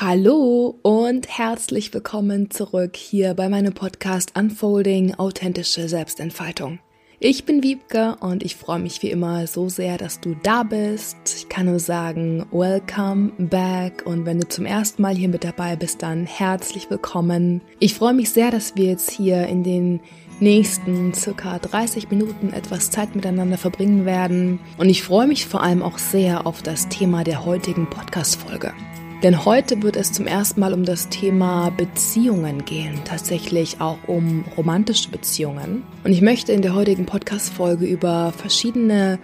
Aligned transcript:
Hallo 0.00 0.78
und 0.82 1.26
herzlich 1.26 1.92
willkommen 1.92 2.52
zurück 2.52 2.94
hier 2.94 3.34
bei 3.34 3.48
meinem 3.48 3.72
Podcast 3.72 4.38
Unfolding 4.38 5.16
authentische 5.16 5.88
Selbstentfaltung. 5.88 6.78
Ich 7.18 7.46
bin 7.46 7.64
Wiebke 7.64 8.14
und 8.20 8.44
ich 8.44 8.54
freue 8.54 8.78
mich 8.78 9.02
wie 9.02 9.10
immer 9.10 9.48
so 9.48 9.68
sehr, 9.68 9.98
dass 9.98 10.20
du 10.20 10.36
da 10.44 10.62
bist. 10.62 11.16
Ich 11.36 11.48
kann 11.48 11.66
nur 11.66 11.80
sagen, 11.80 12.46
welcome 12.52 13.32
back 13.38 14.06
und 14.06 14.24
wenn 14.24 14.38
du 14.38 14.46
zum 14.46 14.66
ersten 14.66 15.02
Mal 15.02 15.16
hier 15.16 15.28
mit 15.28 15.42
dabei 15.42 15.74
bist, 15.74 16.00
dann 16.00 16.26
herzlich 16.26 16.88
willkommen. 16.90 17.60
Ich 17.80 17.94
freue 17.94 18.14
mich 18.14 18.30
sehr, 18.30 18.52
dass 18.52 18.76
wir 18.76 18.84
jetzt 18.84 19.10
hier 19.10 19.48
in 19.48 19.64
den 19.64 19.98
nächsten 20.38 21.12
circa 21.12 21.58
30 21.58 22.08
Minuten 22.08 22.52
etwas 22.52 22.92
Zeit 22.92 23.16
miteinander 23.16 23.58
verbringen 23.58 24.06
werden 24.06 24.60
und 24.76 24.90
ich 24.90 25.02
freue 25.02 25.26
mich 25.26 25.46
vor 25.46 25.64
allem 25.64 25.82
auch 25.82 25.98
sehr 25.98 26.46
auf 26.46 26.62
das 26.62 26.88
Thema 26.88 27.24
der 27.24 27.44
heutigen 27.44 27.90
Podcast-Folge. 27.90 28.72
Denn 29.24 29.44
heute 29.44 29.82
wird 29.82 29.96
es 29.96 30.12
zum 30.12 30.28
ersten 30.28 30.60
Mal 30.60 30.72
um 30.72 30.84
das 30.84 31.08
Thema 31.08 31.70
Beziehungen 31.70 32.64
gehen, 32.64 33.00
tatsächlich 33.04 33.80
auch 33.80 33.98
um 34.06 34.44
romantische 34.56 35.10
Beziehungen. 35.10 35.82
Und 36.04 36.12
ich 36.12 36.22
möchte 36.22 36.52
in 36.52 36.62
der 36.62 36.76
heutigen 36.76 37.04
Podcast-Folge 37.04 37.84
über 37.84 38.30
verschiedene 38.30 39.18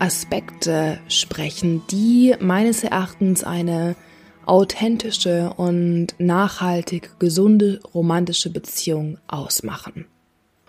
Aspekte 0.00 1.00
sprechen, 1.08 1.80
die 1.90 2.34
meines 2.40 2.84
Erachtens 2.84 3.42
eine 3.42 3.96
authentische 4.44 5.54
und 5.56 6.08
nachhaltig 6.18 7.18
gesunde 7.18 7.80
romantische 7.94 8.50
Beziehung 8.50 9.16
ausmachen. 9.28 10.04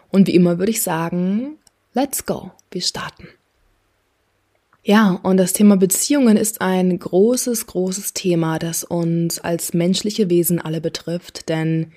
Und 0.09 0.27
wie 0.27 0.35
immer 0.35 0.57
würde 0.57 0.71
ich 0.71 0.81
sagen, 0.81 1.57
let's 1.93 2.25
go, 2.25 2.51
wir 2.71 2.81
starten. 2.81 3.27
Ja, 4.89 5.19
und 5.21 5.37
das 5.37 5.53
Thema 5.53 5.77
Beziehungen 5.77 6.35
ist 6.35 6.61
ein 6.61 6.97
großes, 6.97 7.67
großes 7.67 8.13
Thema, 8.13 8.57
das 8.57 8.83
uns 8.83 9.37
als 9.37 9.75
menschliche 9.75 10.31
Wesen 10.31 10.59
alle 10.59 10.81
betrifft, 10.81 11.47
denn 11.47 11.91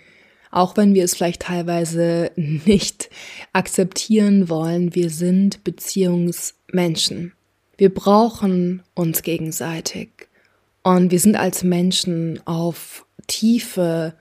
auch 0.51 0.76
wenn 0.76 0.93
wir 0.93 1.02
es 1.02 1.15
vielleicht 1.15 1.40
teilweise 1.40 2.32
nicht 2.37 3.09
akzeptieren 3.54 4.51
wollen, 4.51 4.95
wir 4.95 5.09
sind 5.09 5.65
Beziehungsmenschen. 5.65 7.32
Wir 7.79 7.88
brauchen 7.88 8.82
uns 8.93 9.23
gegenseitig 9.23 10.10
und 10.82 11.10
wir 11.10 11.18
sind 11.18 11.37
als 11.37 11.65
Menschen 11.65 12.46
auf 12.46 13.07
tiefe 13.26 14.13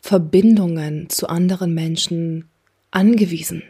Verbindungen 0.00 1.08
zu 1.08 1.30
anderen 1.30 1.72
Menschen 1.72 2.50
angewiesen. 2.90 3.62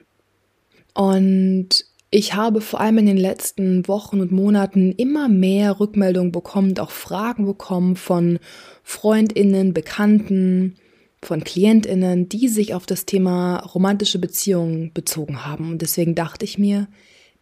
Und 0.94 1.84
ich 2.10 2.34
habe 2.34 2.60
vor 2.60 2.80
allem 2.80 2.98
in 2.98 3.06
den 3.06 3.18
letzten 3.18 3.86
Wochen 3.86 4.20
und 4.20 4.32
Monaten 4.32 4.92
immer 4.92 5.28
mehr 5.28 5.78
Rückmeldungen 5.78 6.32
bekommen, 6.32 6.70
und 6.70 6.80
auch 6.80 6.90
Fragen 6.90 7.44
bekommen 7.44 7.96
von 7.96 8.38
Freundinnen, 8.82 9.74
Bekannten, 9.74 10.76
von 11.22 11.44
Klientinnen, 11.44 12.28
die 12.28 12.48
sich 12.48 12.74
auf 12.74 12.86
das 12.86 13.04
Thema 13.04 13.58
romantische 13.58 14.18
Beziehungen 14.18 14.92
bezogen 14.94 15.44
haben. 15.44 15.72
Und 15.72 15.82
deswegen 15.82 16.14
dachte 16.14 16.44
ich 16.44 16.58
mir, 16.58 16.88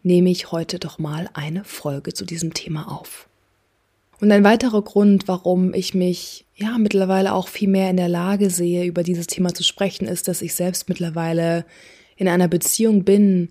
nehme 0.03 0.29
ich 0.29 0.51
heute 0.51 0.79
doch 0.79 0.99
mal 0.99 1.29
eine 1.33 1.63
Folge 1.63 2.13
zu 2.13 2.25
diesem 2.25 2.53
Thema 2.53 2.91
auf. 2.91 3.29
Und 4.19 4.31
ein 4.31 4.43
weiterer 4.43 4.81
Grund, 4.81 5.27
warum 5.27 5.73
ich 5.75 5.93
mich 5.93 6.45
ja 6.55 6.77
mittlerweile 6.79 7.33
auch 7.33 7.47
viel 7.47 7.69
mehr 7.69 7.89
in 7.89 7.97
der 7.97 8.09
Lage 8.09 8.49
sehe, 8.49 8.85
über 8.85 9.03
dieses 9.03 9.27
Thema 9.27 9.53
zu 9.53 9.63
sprechen, 9.63 10.07
ist, 10.07 10.27
dass 10.27 10.41
ich 10.41 10.55
selbst 10.55 10.89
mittlerweile 10.89 11.65
in 12.15 12.27
einer 12.27 12.47
Beziehung 12.47 13.03
bin, 13.03 13.49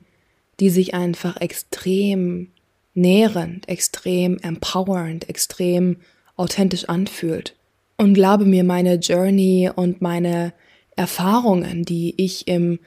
die 0.60 0.70
sich 0.70 0.94
einfach 0.94 1.40
extrem 1.40 2.48
nährend, 2.94 3.68
extrem 3.68 4.38
empowernd, 4.38 5.28
extrem 5.28 5.98
authentisch 6.36 6.88
anfühlt. 6.88 7.54
Und 7.96 8.14
glaube 8.14 8.44
mir, 8.44 8.64
meine 8.64 8.96
Journey 8.96 9.70
und 9.74 10.00
meine 10.00 10.52
Erfahrungen, 10.96 11.84
die 11.84 12.14
ich 12.16 12.48
im 12.48 12.78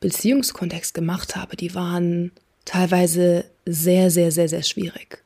Beziehungskontext 0.00 0.94
gemacht 0.94 1.36
habe, 1.36 1.56
die 1.56 1.74
waren 1.74 2.32
teilweise 2.64 3.44
sehr, 3.66 4.10
sehr, 4.10 4.32
sehr, 4.32 4.48
sehr 4.48 4.62
schwierig. 4.62 5.22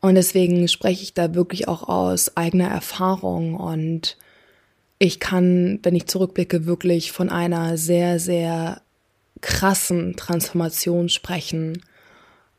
Und 0.00 0.14
deswegen 0.14 0.68
spreche 0.68 1.02
ich 1.02 1.14
da 1.14 1.34
wirklich 1.34 1.68
auch 1.68 1.88
aus 1.88 2.36
eigener 2.36 2.68
Erfahrung 2.68 3.54
und 3.54 4.16
ich 5.00 5.20
kann, 5.20 5.78
wenn 5.82 5.94
ich 5.94 6.06
zurückblicke, 6.06 6.66
wirklich 6.66 7.12
von 7.12 7.30
einer 7.30 7.76
sehr, 7.76 8.18
sehr 8.18 8.80
krassen 9.40 10.16
Transformation 10.16 11.08
sprechen. 11.08 11.82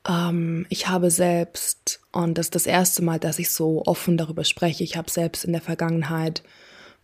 Ähm, 0.08 0.66
ich 0.70 0.88
habe 0.88 1.12
selbst, 1.12 2.02
und 2.12 2.38
das 2.38 2.48
ist 2.48 2.56
das 2.56 2.66
erste 2.66 3.04
Mal, 3.04 3.20
dass 3.20 3.40
ich 3.40 3.52
so 3.52 3.84
offen 3.86 4.18
darüber 4.18 4.44
spreche, 4.44 4.84
ich 4.84 4.98
habe 4.98 5.10
selbst 5.10 5.46
in 5.46 5.52
der 5.52 5.62
Vergangenheit 5.62 6.44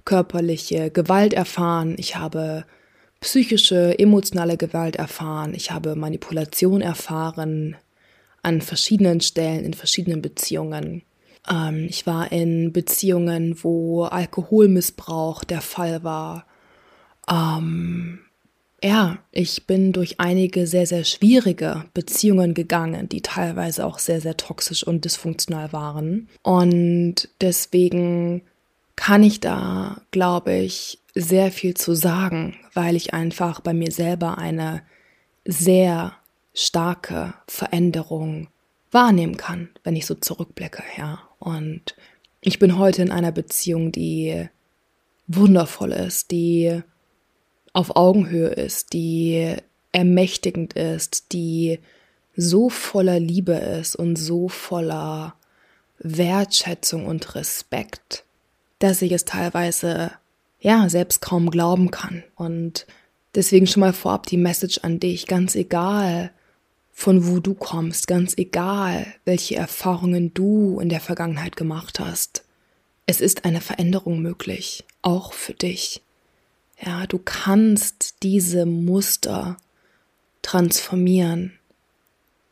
körperliche 0.06 0.92
Gewalt 0.92 1.34
erfahren, 1.34 1.96
ich 1.98 2.16
habe 2.16 2.66
psychische, 3.20 3.98
emotionale 3.98 4.58
Gewalt 4.58 4.98
erfahren, 4.98 5.54
ich 5.56 5.72
habe 5.72 5.96
Manipulation 5.96 6.82
erfahren 6.82 7.76
an 8.44 8.62
verschiedenen 8.62 9.22
Stellen, 9.22 9.66
in 9.66 9.74
verschiedenen 9.74 10.22
Beziehungen. 10.22 11.02
Ähm, 11.50 11.88
ich 11.90 12.06
war 12.06 12.32
in 12.32 12.72
Beziehungen, 12.72 13.64
wo 13.64 14.04
Alkoholmissbrauch 14.04 15.44
der 15.44 15.62
Fall 15.62 16.04
war. 16.04 16.46
Ähm, 17.30 18.20
ja, 18.84 19.18
ich 19.32 19.66
bin 19.66 19.94
durch 19.94 20.20
einige 20.20 20.68
sehr, 20.68 20.86
sehr 20.86 21.04
schwierige 21.04 21.86
Beziehungen 21.94 22.54
gegangen, 22.54 23.10
die 23.10 23.22
teilweise 23.22 23.86
auch 23.86 24.00
sehr, 24.00 24.22
sehr 24.22 24.38
toxisch 24.38 24.86
und 24.86 25.06
dysfunktional 25.06 25.74
waren. 25.74 26.28
Und 26.44 27.30
deswegen 27.42 28.44
kann 28.96 29.24
ich 29.24 29.40
da, 29.40 30.02
glaube 30.12 30.54
ich, 30.54 31.00
sehr 31.14 31.52
viel 31.52 31.76
zu 31.76 31.94
sagen, 31.94 32.58
weil 32.74 32.96
ich 32.96 33.14
einfach 33.14 33.62
bei 33.62 33.74
mir 33.74 33.92
selber 33.92 34.38
eine 34.38 34.84
sehr 35.46 36.14
starke 36.54 37.34
Veränderung 37.48 38.48
wahrnehmen 38.92 39.38
kann, 39.38 39.70
wenn 39.84 39.96
ich 39.96 40.06
so 40.06 40.16
zurückblicke, 40.16 40.84
ja. 40.98 41.20
Und 41.40 41.96
ich 42.42 42.60
bin 42.60 42.78
heute 42.78 43.02
in 43.02 43.12
einer 43.12 43.32
Beziehung, 43.32 43.92
die 43.92 44.48
wundervoll 45.28 45.92
ist, 45.92 46.32
die 46.32 46.82
auf 47.76 47.98
Augenhöhe 47.98 48.48
ist, 48.48 48.94
die 48.94 49.56
ermächtigend 49.92 50.74
ist, 50.74 51.34
die 51.34 51.80
so 52.36 52.70
voller 52.70 53.20
Liebe 53.20 53.54
ist 53.54 53.98
und 53.98 54.16
so 54.16 54.48
voller 54.48 55.36
Wertschätzung 56.00 57.06
und 57.06 57.36
Respekt, 57.36 58.24
dass 58.80 59.02
ich 59.02 59.12
es 59.12 59.26
teilweise 59.26 60.12
ja 60.62 60.88
selbst 60.88 61.22
kaum 61.22 61.50
glauben 61.50 61.92
kann. 61.92 62.24
Und 62.36 62.88
deswegen 63.36 63.68
schon 63.68 63.82
mal 63.82 63.94
vorab 63.94 64.26
die 64.28 64.38
Message 64.38 64.80
an 64.80 65.02
dich, 65.02 65.28
ganz 65.28 65.54
egal, 65.56 66.32
von 66.94 67.28
wo 67.28 67.40
du 67.40 67.56
kommst, 67.56 68.08
ganz 68.08 68.38
egal, 68.38 69.06
welche 69.26 69.58
Erfahrungen 69.58 70.34
du 70.34 70.80
in 70.80 70.88
der 70.88 71.02
Vergangenheit 71.02 71.58
gemacht 71.58 72.00
hast. 72.00 72.46
Es 73.06 73.20
ist 73.20 73.44
eine 73.44 73.60
Veränderung 73.60 74.22
möglich, 74.22 74.86
auch 75.02 75.34
für 75.34 75.54
dich. 75.54 76.02
Ja, 76.84 77.08
du 77.08 77.20
kannst 77.20 78.24
diese 78.24 78.66
Muster 78.66 79.58
transformieren. 80.42 81.54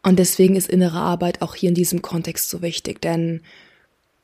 Und 0.02 0.20
deswegen 0.20 0.56
ist 0.56 0.70
innere 0.70 1.00
Arbeit 1.00 1.42
auch 1.42 1.56
hier 1.56 1.70
in 1.70 1.76
diesem 1.76 2.02
Kontext 2.02 2.50
so 2.50 2.62
wichtig, 2.62 3.02
denn 3.02 3.42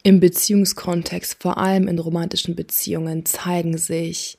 im 0.04 0.20
Beziehungskontext, 0.20 1.38
vor 1.42 1.58
allem 1.58 1.88
in 1.88 2.00
romantischen 2.00 2.56
Beziehungen, 2.56 3.26
zeigen 3.26 3.78
sich 3.78 4.38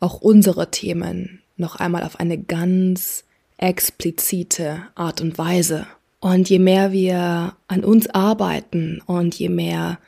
auch 0.00 0.20
unsere 0.20 0.70
Themen 0.70 1.42
noch 1.56 1.76
einmal 1.76 2.04
auf 2.04 2.20
eine 2.20 2.38
ganz 2.38 3.24
explizite 3.56 4.84
Art 4.94 5.20
und 5.20 5.38
Weise. 5.38 5.86
Und 6.20 6.48
je 6.50 6.58
mehr 6.58 6.92
wir 6.92 7.56
an 7.68 7.84
uns 7.84 8.08
arbeiten 8.08 9.00
und 9.06 9.36
je 9.36 9.48
mehr 9.48 9.98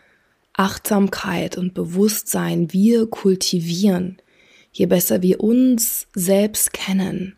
Achtsamkeit 0.53 1.57
und 1.57 1.75
Bewusstsein 1.75 2.73
wir 2.73 3.07
kultivieren, 3.09 4.19
je 4.73 4.87
besser 4.87 5.23
wir 5.23 5.41
uns 5.41 6.07
selbst 6.15 6.73
kennen, 6.73 7.37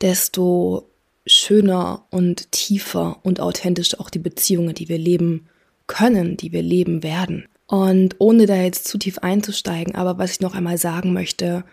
desto 0.00 0.88
schöner 1.26 2.06
und 2.10 2.52
tiefer 2.52 3.18
und 3.24 3.40
authentischer 3.40 4.00
auch 4.00 4.10
die 4.10 4.20
Beziehungen, 4.20 4.74
die 4.74 4.88
wir 4.88 4.98
leben 4.98 5.48
können, 5.86 6.36
die 6.36 6.52
wir 6.52 6.62
leben 6.62 7.02
werden. 7.02 7.46
Und 7.66 8.16
ohne 8.18 8.46
da 8.46 8.54
jetzt 8.56 8.86
zu 8.86 8.96
tief 8.96 9.18
einzusteigen, 9.18 9.94
aber 9.96 10.18
was 10.18 10.32
ich 10.32 10.40
noch 10.40 10.54
einmal 10.54 10.78
sagen 10.78 11.12
möchte, 11.12 11.64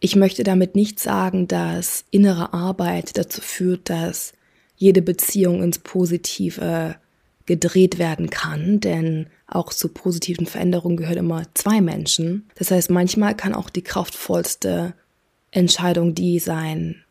ich 0.00 0.16
möchte 0.16 0.44
damit 0.44 0.74
nicht 0.74 0.98
sagen, 0.98 1.48
dass 1.48 2.04
innere 2.10 2.52
Arbeit 2.54 3.16
dazu 3.18 3.40
führt, 3.40 3.90
dass 3.90 4.32
jede 4.76 5.02
Beziehung 5.02 5.62
ins 5.62 5.78
Positive 5.78 6.96
gedreht 7.46 7.98
werden 7.98 8.30
kann, 8.30 8.80
denn 8.80 9.26
auch 9.46 9.72
zu 9.72 9.88
positiven 9.88 10.46
Veränderungen 10.46 10.96
gehören 10.96 11.18
immer 11.18 11.44
zwei 11.54 11.80
Menschen. 11.80 12.48
Das 12.56 12.70
heißt, 12.70 12.90
manchmal 12.90 13.36
kann 13.36 13.54
auch 13.54 13.70
die 13.70 13.82
kraftvollste 13.82 14.94
Entscheidung 15.50 16.14
die 16.14 16.38
sein, 16.38 17.04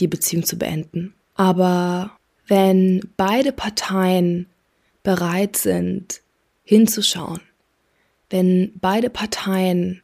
die 0.00 0.06
Beziehung 0.06 0.44
zu 0.44 0.58
beenden. 0.58 1.14
Aber 1.34 2.16
wenn 2.46 3.00
beide 3.16 3.52
Parteien 3.52 4.46
bereit 5.02 5.56
sind, 5.56 6.20
hinzuschauen, 6.62 7.40
wenn 8.28 8.72
beide 8.80 9.08
Parteien 9.08 10.02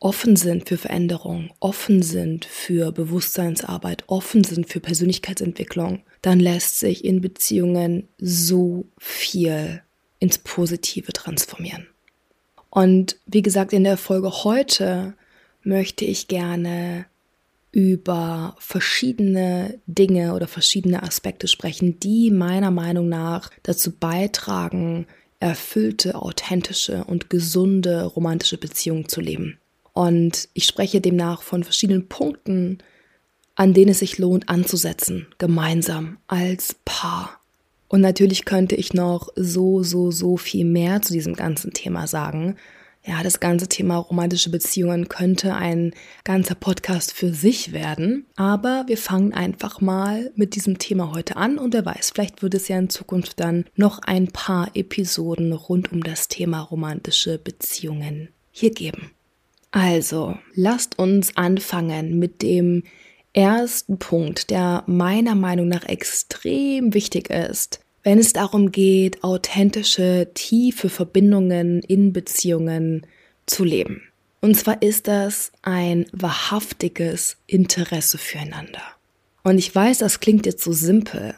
offen 0.00 0.36
sind 0.36 0.68
für 0.68 0.76
Veränderung, 0.76 1.50
offen 1.60 2.02
sind 2.02 2.44
für 2.44 2.92
Bewusstseinsarbeit, 2.92 4.04
offen 4.06 4.44
sind 4.44 4.68
für 4.68 4.80
Persönlichkeitsentwicklung, 4.80 6.02
dann 6.20 6.40
lässt 6.40 6.78
sich 6.78 7.04
in 7.04 7.20
Beziehungen 7.22 8.08
so 8.18 8.84
viel 8.98 9.82
ins 10.18 10.38
Positive 10.38 11.12
transformieren. 11.12 11.86
Und 12.70 13.16
wie 13.26 13.42
gesagt, 13.42 13.72
in 13.72 13.84
der 13.84 13.96
Folge 13.96 14.44
heute 14.44 15.14
möchte 15.62 16.04
ich 16.04 16.28
gerne 16.28 17.06
über 17.72 18.54
verschiedene 18.58 19.80
Dinge 19.86 20.34
oder 20.34 20.46
verschiedene 20.46 21.02
Aspekte 21.02 21.48
sprechen, 21.48 21.98
die 21.98 22.30
meiner 22.30 22.70
Meinung 22.70 23.08
nach 23.08 23.50
dazu 23.64 23.90
beitragen, 23.90 25.06
erfüllte, 25.40 26.14
authentische 26.14 27.04
und 27.04 27.30
gesunde 27.30 28.04
romantische 28.04 28.58
Beziehungen 28.58 29.08
zu 29.08 29.20
leben. 29.20 29.58
Und 29.92 30.48
ich 30.54 30.64
spreche 30.64 31.00
demnach 31.00 31.42
von 31.42 31.64
verschiedenen 31.64 32.08
Punkten, 32.08 32.78
an 33.54 33.74
denen 33.74 33.90
es 33.90 34.00
sich 34.00 34.18
lohnt 34.18 34.48
anzusetzen, 34.48 35.26
gemeinsam 35.38 36.18
als 36.26 36.76
Paar. 36.84 37.40
Und 37.94 38.00
natürlich 38.00 38.44
könnte 38.44 38.74
ich 38.74 38.92
noch 38.92 39.28
so, 39.36 39.84
so, 39.84 40.10
so 40.10 40.36
viel 40.36 40.64
mehr 40.64 41.00
zu 41.00 41.12
diesem 41.12 41.34
ganzen 41.34 41.72
Thema 41.72 42.08
sagen. 42.08 42.56
Ja, 43.04 43.22
das 43.22 43.38
ganze 43.38 43.68
Thema 43.68 43.98
romantische 43.98 44.50
Beziehungen 44.50 45.08
könnte 45.08 45.54
ein 45.54 45.94
ganzer 46.24 46.56
Podcast 46.56 47.12
für 47.12 47.32
sich 47.32 47.72
werden. 47.72 48.26
Aber 48.34 48.82
wir 48.88 48.98
fangen 48.98 49.32
einfach 49.32 49.80
mal 49.80 50.32
mit 50.34 50.56
diesem 50.56 50.78
Thema 50.78 51.12
heute 51.14 51.36
an 51.36 51.56
und 51.56 51.72
wer 51.72 51.86
weiß, 51.86 52.10
vielleicht 52.10 52.42
wird 52.42 52.54
es 52.54 52.66
ja 52.66 52.80
in 52.80 52.90
Zukunft 52.90 53.38
dann 53.38 53.64
noch 53.76 54.00
ein 54.00 54.26
paar 54.26 54.72
Episoden 54.74 55.52
rund 55.52 55.92
um 55.92 56.02
das 56.02 56.26
Thema 56.26 56.62
romantische 56.62 57.38
Beziehungen 57.38 58.30
hier 58.50 58.72
geben. 58.72 59.12
Also, 59.70 60.36
lasst 60.56 60.98
uns 60.98 61.36
anfangen 61.36 62.18
mit 62.18 62.42
dem 62.42 62.82
ersten 63.34 64.00
Punkt, 64.00 64.50
der 64.50 64.82
meiner 64.88 65.36
Meinung 65.36 65.68
nach 65.68 65.84
extrem 65.84 66.92
wichtig 66.92 67.30
ist, 67.30 67.83
wenn 68.04 68.18
es 68.18 68.32
darum 68.32 68.70
geht, 68.70 69.24
authentische, 69.24 70.28
tiefe 70.34 70.88
Verbindungen 70.88 71.80
in 71.80 72.12
Beziehungen 72.12 73.06
zu 73.46 73.64
leben. 73.64 74.02
Und 74.40 74.54
zwar 74.56 74.82
ist 74.82 75.08
das 75.08 75.52
ein 75.62 76.04
wahrhaftiges 76.12 77.38
Interesse 77.46 78.18
füreinander. 78.18 78.82
Und 79.42 79.58
ich 79.58 79.74
weiß, 79.74 79.98
das 79.98 80.20
klingt 80.20 80.46
jetzt 80.46 80.62
so 80.62 80.72
simpel, 80.72 81.34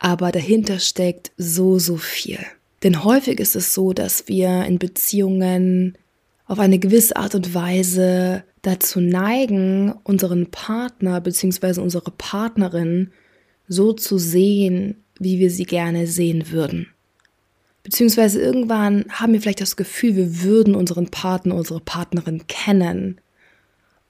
aber 0.00 0.32
dahinter 0.32 0.80
steckt 0.80 1.30
so, 1.36 1.78
so 1.78 1.96
viel. 1.96 2.40
Denn 2.82 3.04
häufig 3.04 3.38
ist 3.40 3.56
es 3.56 3.74
so, 3.74 3.92
dass 3.92 4.26
wir 4.28 4.64
in 4.64 4.78
Beziehungen 4.78 5.96
auf 6.46 6.58
eine 6.58 6.78
gewisse 6.78 7.16
Art 7.16 7.34
und 7.34 7.54
Weise 7.54 8.42
dazu 8.62 9.00
neigen, 9.00 9.92
unseren 10.02 10.50
Partner 10.50 11.20
bzw. 11.20 11.80
unsere 11.80 12.10
Partnerin 12.10 13.12
so 13.68 13.92
zu 13.92 14.18
sehen, 14.18 14.96
wie 15.18 15.38
wir 15.38 15.50
sie 15.50 15.64
gerne 15.64 16.06
sehen 16.06 16.50
würden. 16.50 16.88
Beziehungsweise 17.82 18.40
irgendwann 18.40 19.06
haben 19.10 19.32
wir 19.32 19.40
vielleicht 19.40 19.60
das 19.62 19.76
Gefühl, 19.76 20.14
wir 20.14 20.42
würden 20.42 20.74
unseren 20.74 21.08
Partner, 21.08 21.54
unsere 21.54 21.80
Partnerin 21.80 22.46
kennen. 22.46 23.18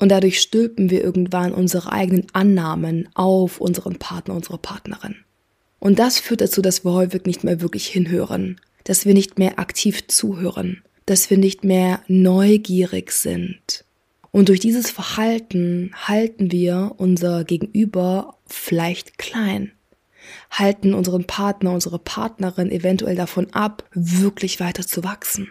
Und 0.00 0.10
dadurch 0.10 0.40
stülpen 0.40 0.90
wir 0.90 1.02
irgendwann 1.04 1.52
unsere 1.52 1.92
eigenen 1.92 2.26
Annahmen 2.32 3.08
auf 3.14 3.60
unseren 3.60 3.96
Partner, 3.96 4.34
unsere 4.34 4.58
Partnerin. 4.58 5.16
Und 5.78 6.00
das 6.00 6.18
führt 6.18 6.40
dazu, 6.40 6.60
dass 6.60 6.84
wir 6.84 6.92
häufig 6.92 7.24
nicht 7.24 7.44
mehr 7.44 7.60
wirklich 7.60 7.86
hinhören, 7.86 8.60
dass 8.82 9.06
wir 9.06 9.14
nicht 9.14 9.38
mehr 9.38 9.60
aktiv 9.60 10.08
zuhören, 10.08 10.82
dass 11.06 11.30
wir 11.30 11.38
nicht 11.38 11.62
mehr 11.62 12.00
neugierig 12.08 13.12
sind. 13.12 13.84
Und 14.32 14.48
durch 14.48 14.60
dieses 14.60 14.90
Verhalten 14.90 15.92
halten 15.94 16.50
wir 16.50 16.94
unser 16.96 17.44
Gegenüber 17.44 18.38
vielleicht 18.46 19.18
klein 19.18 19.72
halten 20.50 20.94
unseren 20.94 21.24
Partner, 21.24 21.72
unsere 21.72 21.98
Partnerin 21.98 22.70
eventuell 22.70 23.16
davon 23.16 23.52
ab, 23.52 23.84
wirklich 23.92 24.60
weiter 24.60 24.86
zu 24.86 25.04
wachsen. 25.04 25.48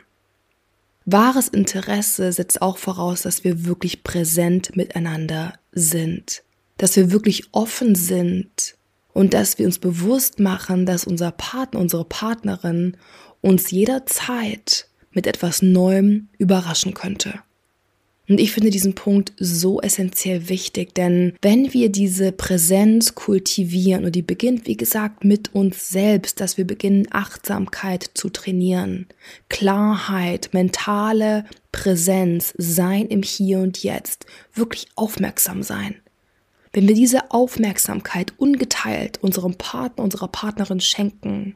Wahres 1.06 1.47
Interesse 1.47 2.33
setzt 2.33 2.62
auch 2.62 2.77
voraus, 2.77 3.21
dass 3.21 3.44
wir 3.44 3.65
wirklich 3.65 4.03
präsent 4.03 4.75
miteinander 4.75 5.53
sind, 5.71 6.44
dass 6.77 6.95
wir 6.95 7.12
wirklich 7.12 7.45
offen 7.53 7.95
sind 7.95 8.75
und 9.13 9.33
dass 9.33 9.57
wir 9.57 9.65
uns 9.65 9.79
bewusst 9.79 10.39
machen, 10.39 10.85
dass 10.85 11.06
unser 11.06 11.31
Partner, 11.31 11.79
unsere 11.79 12.06
Partnerin 12.06 12.97
uns 13.41 13.71
jederzeit 13.71 14.89
mit 15.12 15.27
etwas 15.27 15.62
Neuem 15.62 16.27
überraschen 16.38 16.94
könnte. 16.94 17.39
Und 18.29 18.41
ich 18.41 18.51
finde 18.51 18.71
diesen 18.71 18.94
Punkt 18.94 19.31
so 19.39 19.79
essentiell 19.79 20.50
wichtig, 20.50 20.94
denn 20.94 21.33
wenn 21.41 21.74
wir 21.74 21.89
diese 21.89 22.33
Präsenz 22.33 23.15
kultivieren 23.15 24.03
und 24.03 24.15
die 24.15 24.21
beginnt, 24.21 24.68
wie 24.68 24.75
gesagt, 24.75 25.24
mit 25.24 25.56
uns 25.56 25.89
selbst, 25.89 26.41
dass 26.41 26.57
wir 26.57 26.68
beginnen, 26.68 27.07
Achtsamkeit 27.12 28.12
zu 28.15 28.29
trainieren, 28.29 29.07
Klarheit, 29.47 30.50
mentale 30.51 31.45
Präsenz, 31.71 32.53
sein 32.57 33.07
im 33.07 33.24
Hier 33.24 33.59
und 33.59 33.81
Jetzt, 33.81 34.25
wirklich 34.53 34.88
aufmerksam 34.95 35.63
sein. 35.63 35.95
Wenn 36.74 36.88
wir 36.88 36.95
diese 36.95 37.31
Aufmerksamkeit 37.31 38.33
ungeteilt 38.38 39.24
unserem 39.24 39.56
Partner, 39.56 40.03
unserer 40.03 40.27
Partnerin 40.27 40.81
schenken, 40.81 41.56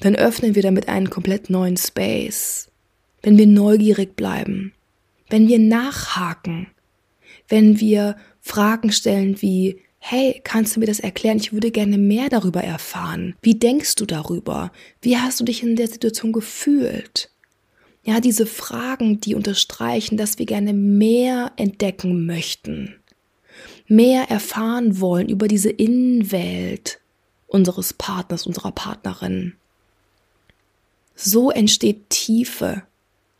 dann 0.00 0.16
öffnen 0.16 0.56
wir 0.56 0.62
damit 0.62 0.88
einen 0.88 1.10
komplett 1.10 1.48
neuen 1.48 1.76
Space. 1.76 2.70
Wenn 3.22 3.38
wir 3.38 3.46
neugierig 3.46 4.16
bleiben, 4.16 4.72
wenn 5.32 5.48
wir 5.48 5.58
nachhaken, 5.58 6.66
wenn 7.48 7.80
wir 7.80 8.16
Fragen 8.42 8.92
stellen 8.92 9.40
wie, 9.40 9.80
hey, 9.98 10.38
kannst 10.44 10.76
du 10.76 10.80
mir 10.80 10.86
das 10.86 11.00
erklären? 11.00 11.38
Ich 11.38 11.54
würde 11.54 11.70
gerne 11.70 11.96
mehr 11.96 12.28
darüber 12.28 12.62
erfahren. 12.62 13.34
Wie 13.40 13.54
denkst 13.54 13.94
du 13.94 14.04
darüber? 14.04 14.72
Wie 15.00 15.16
hast 15.16 15.40
du 15.40 15.44
dich 15.44 15.62
in 15.62 15.74
der 15.74 15.88
Situation 15.88 16.32
gefühlt? 16.32 17.30
Ja, 18.04 18.20
diese 18.20 18.44
Fragen, 18.44 19.20
die 19.20 19.34
unterstreichen, 19.34 20.18
dass 20.18 20.38
wir 20.38 20.44
gerne 20.44 20.74
mehr 20.74 21.52
entdecken 21.56 22.26
möchten, 22.26 22.96
mehr 23.86 24.28
erfahren 24.28 25.00
wollen 25.00 25.30
über 25.30 25.48
diese 25.48 25.70
Innenwelt 25.70 27.00
unseres 27.46 27.94
Partners, 27.94 28.46
unserer 28.46 28.72
Partnerin. 28.72 29.54
So 31.14 31.50
entsteht 31.50 32.10
Tiefe, 32.10 32.82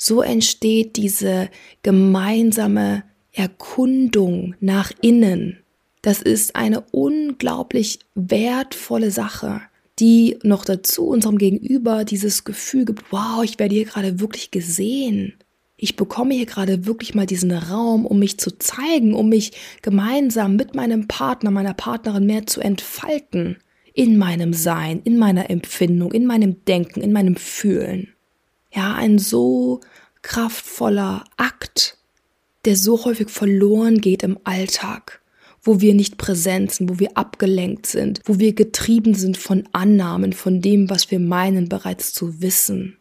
so 0.05 0.21
entsteht 0.21 0.97
diese 0.97 1.49
gemeinsame 1.85 3.05
Erkundung 3.31 4.56
nach 4.59 4.91
innen. 5.01 5.59
Das 6.03 6.21
ist 6.21 6.56
eine 6.56 6.81
unglaublich 6.91 8.01
wertvolle 8.17 9.13
Sache, 9.13 9.61
die 10.01 10.39
noch 10.43 10.65
dazu 10.65 11.06
unserem 11.06 11.39
Gegenüber 11.39 12.05
dieses 12.05 12.43
Gefühl 12.43 12.85
gibt, 12.85 13.13
wow, 13.13 13.44
ich 13.44 13.61
werde 13.61 13.77
hier 13.77 13.85
gerade 13.85 14.19
wirklich 14.19 14.51
gesehen. 14.51 15.35
Ich 15.77 15.94
bekomme 15.94 16.35
hier 16.35 16.47
gerade 16.47 16.85
wirklich 16.85 17.15
mal 17.15 17.27
diesen 17.27 17.53
Raum, 17.53 18.05
um 18.05 18.19
mich 18.19 18.39
zu 18.39 18.59
zeigen, 18.59 19.15
um 19.15 19.29
mich 19.29 19.53
gemeinsam 19.82 20.56
mit 20.56 20.75
meinem 20.75 21.06
Partner, 21.06 21.53
meiner 21.53 21.75
Partnerin 21.75 22.27
mehr 22.27 22.44
zu 22.49 22.61
entfalten. 22.61 23.59
In 23.94 24.19
meinem 24.19 24.53
Sein, 24.53 25.01
in 25.05 25.17
meiner 25.17 25.49
Empfindung, 25.49 26.11
in 26.11 26.27
meinem 26.27 26.65
Denken, 26.65 27.03
in 27.03 27.13
meinem 27.13 27.37
Fühlen. 27.37 28.09
Ja, 28.74 28.94
ein 28.94 29.19
so 29.19 29.81
kraftvoller 30.22 31.24
Akt, 31.36 31.98
der 32.64 32.76
so 32.76 33.05
häufig 33.05 33.29
verloren 33.29 34.00
geht 34.00 34.22
im 34.22 34.38
Alltag, 34.44 35.20
wo 35.62 35.81
wir 35.81 35.94
nicht 35.94 36.17
präsent 36.17 36.72
sind, 36.72 36.91
wo 36.91 36.98
wir 36.98 37.17
abgelenkt 37.17 37.86
sind, 37.86 38.20
wo 38.24 38.38
wir 38.38 38.55
getrieben 38.55 39.14
sind 39.14 39.36
von 39.36 39.69
Annahmen, 39.72 40.32
von 40.32 40.60
dem, 40.60 40.88
was 40.88 41.10
wir 41.10 41.20
meinen 41.20 41.69
bereits 41.69 42.12
zu 42.12 42.41
wissen. 42.41 42.96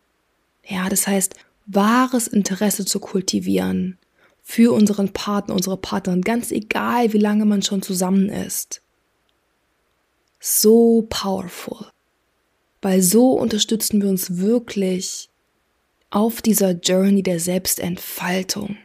Ja, 0.67 0.89
das 0.89 1.07
heißt, 1.07 1.35
wahres 1.65 2.27
Interesse 2.27 2.85
zu 2.85 2.99
kultivieren 2.99 3.97
für 4.43 4.73
unseren 4.73 5.13
Partner, 5.13 5.55
unsere 5.55 5.77
Partnerin, 5.77 6.21
ganz 6.21 6.51
egal, 6.51 7.13
wie 7.13 7.19
lange 7.19 7.45
man 7.45 7.61
schon 7.61 7.81
zusammen 7.81 8.29
ist. 8.29 8.81
So 10.39 11.05
powerful. 11.09 11.87
Weil 12.81 13.01
so 13.01 13.31
unterstützen 13.33 14.01
wir 14.01 14.09
uns 14.09 14.37
wirklich 14.37 15.30
auf 16.11 16.41
dieser 16.41 16.71
Journey 16.71 17.23
der 17.23 17.39
Selbstentfaltung. 17.39 18.77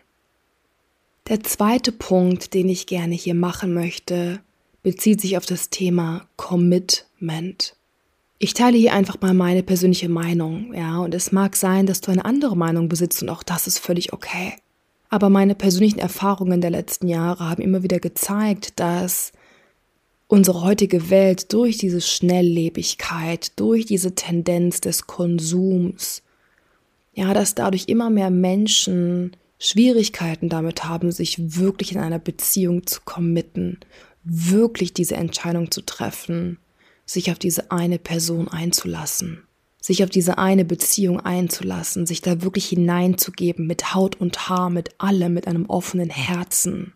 Der 1.28 1.42
zweite 1.42 1.90
Punkt, 1.90 2.54
den 2.54 2.68
ich 2.68 2.87
gerne 2.87 3.16
hier 3.16 3.35
machen 3.35 3.75
möchte, 3.75 4.40
bezieht 4.85 5.21
sich 5.21 5.37
auf 5.37 5.45
das 5.45 5.68
Thema 5.68 6.28
Commitment. 6.37 7.75
Ich 8.38 8.54
teile 8.54 8.78
hier 8.78 8.92
einfach 8.92 9.21
mal 9.21 9.35
meine 9.35 9.64
persönliche 9.64 10.09
Meinung, 10.09 10.73
ja, 10.73 11.00
und 11.00 11.14
es 11.14 11.33
mag 11.33 11.56
sein, 11.56 11.87
dass 11.87 12.00
du 12.00 12.12
eine 12.12 12.25
andere 12.25 12.56
Meinung 12.56 12.88
besitzt 12.88 13.23
und 13.23 13.28
auch 13.28 13.42
das 13.42 13.66
ist 13.66 13.80
völlig 13.80 14.12
okay. 14.12 14.52
Aber 15.09 15.28
meine 15.28 15.56
persönlichen 15.56 15.99
Erfahrungen 15.99 16.61
der 16.61 16.71
letzten 16.71 17.09
Jahre 17.09 17.49
haben 17.49 17.62
immer 17.62 17.83
wieder 17.83 17.99
gezeigt, 17.99 18.78
dass 18.78 19.33
unsere 20.28 20.62
heutige 20.62 21.11
Welt 21.11 21.52
durch 21.52 21.78
diese 21.78 22.00
Schnelllebigkeit, 22.00 23.59
durch 23.59 23.87
diese 23.87 24.14
Tendenz 24.14 24.80
des 24.80 25.09
Konsums, 25.09 26.23
Ja, 27.16 27.32
dass 27.32 27.54
dadurch 27.54 27.87
immer 27.88 28.11
mehr 28.11 28.28
Menschen 28.28 29.35
Schwierigkeiten 29.58 30.50
damit 30.50 30.85
haben, 30.85 31.11
sich 31.11 31.56
wirklich 31.58 31.92
in 31.92 31.99
einer 31.99 32.18
Beziehung 32.18 32.87
zu 32.87 33.00
committen, 33.06 33.80
wirklich 34.23 34.92
diese 34.92 35.16
Entscheidung 35.16 35.70
zu 35.70 35.80
treffen, 35.80 36.58
sich 37.06 37.30
auf 37.30 37.38
diese 37.38 37.70
eine 37.70 37.99
Person 37.99 38.49
einzulassen, 38.49 39.44
sich 39.80 40.04
auf 40.04 40.11
diese 40.11 40.37
eine 40.37 40.66
Beziehung 40.66 41.18
einzulassen, 41.18 42.04
sich 42.04 42.20
da 42.20 42.42
wirklich 42.42 42.68
hineinzugeben 42.68 43.66
mit 43.66 43.94
Haut 43.94 44.20
und 44.20 44.50
Haar, 44.50 44.68
mit 44.68 45.00
allem, 45.00 45.32
mit 45.32 45.46
einem 45.46 45.64
offenen 45.70 46.11
Herzen. 46.11 46.92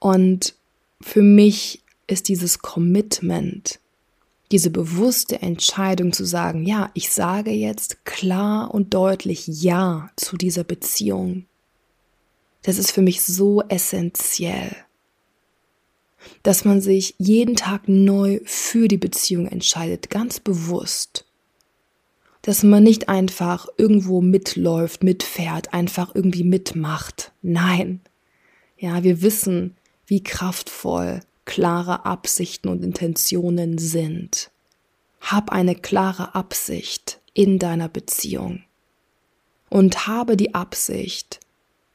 Und 0.00 0.54
für 1.00 1.22
mich 1.22 1.82
ist 2.06 2.28
dieses 2.28 2.58
Commitment, 2.58 3.80
diese 4.52 4.70
bewusste 4.70 5.40
Entscheidung 5.42 6.12
zu 6.12 6.24
sagen, 6.24 6.64
ja, 6.64 6.90
ich 6.94 7.10
sage 7.10 7.50
jetzt 7.50 8.04
klar 8.04 8.72
und 8.72 8.94
deutlich 8.94 9.46
Ja 9.46 10.10
zu 10.16 10.36
dieser 10.36 10.64
Beziehung. 10.64 11.46
Das 12.62 12.78
ist 12.78 12.90
für 12.92 13.02
mich 13.02 13.22
so 13.22 13.62
essentiell, 13.62 14.74
dass 16.42 16.64
man 16.64 16.80
sich 16.80 17.14
jeden 17.18 17.56
Tag 17.56 17.88
neu 17.88 18.40
für 18.44 18.88
die 18.88 18.96
Beziehung 18.96 19.46
entscheidet, 19.46 20.10
ganz 20.10 20.40
bewusst. 20.40 21.26
Dass 22.42 22.62
man 22.62 22.82
nicht 22.82 23.08
einfach 23.08 23.66
irgendwo 23.78 24.20
mitläuft, 24.20 25.02
mitfährt, 25.02 25.72
einfach 25.72 26.14
irgendwie 26.14 26.44
mitmacht. 26.44 27.32
Nein. 27.40 28.00
Ja, 28.76 29.02
wir 29.02 29.22
wissen, 29.22 29.76
wie 30.06 30.22
kraftvoll 30.22 31.20
klare 31.44 32.04
Absichten 32.04 32.68
und 32.68 32.82
Intentionen 32.82 33.78
sind. 33.78 34.50
Hab 35.20 35.50
eine 35.50 35.74
klare 35.74 36.34
Absicht 36.34 37.20
in 37.32 37.58
deiner 37.58 37.88
Beziehung 37.88 38.62
und 39.70 40.06
habe 40.06 40.36
die 40.36 40.54
Absicht, 40.54 41.40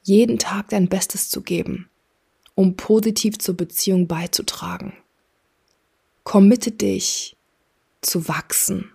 jeden 0.04 0.38
Tag 0.38 0.70
dein 0.70 0.90
Bestes 0.90 1.30
zu 1.30 1.42
geben, 1.42 1.90
um 2.56 2.76
positiv 2.76 3.38
zur 3.38 3.56
Beziehung 3.56 4.08
beizutragen. 4.08 4.94
Committe 6.24 6.72
dich 6.72 7.38
zu 8.02 8.28
wachsen, 8.28 8.92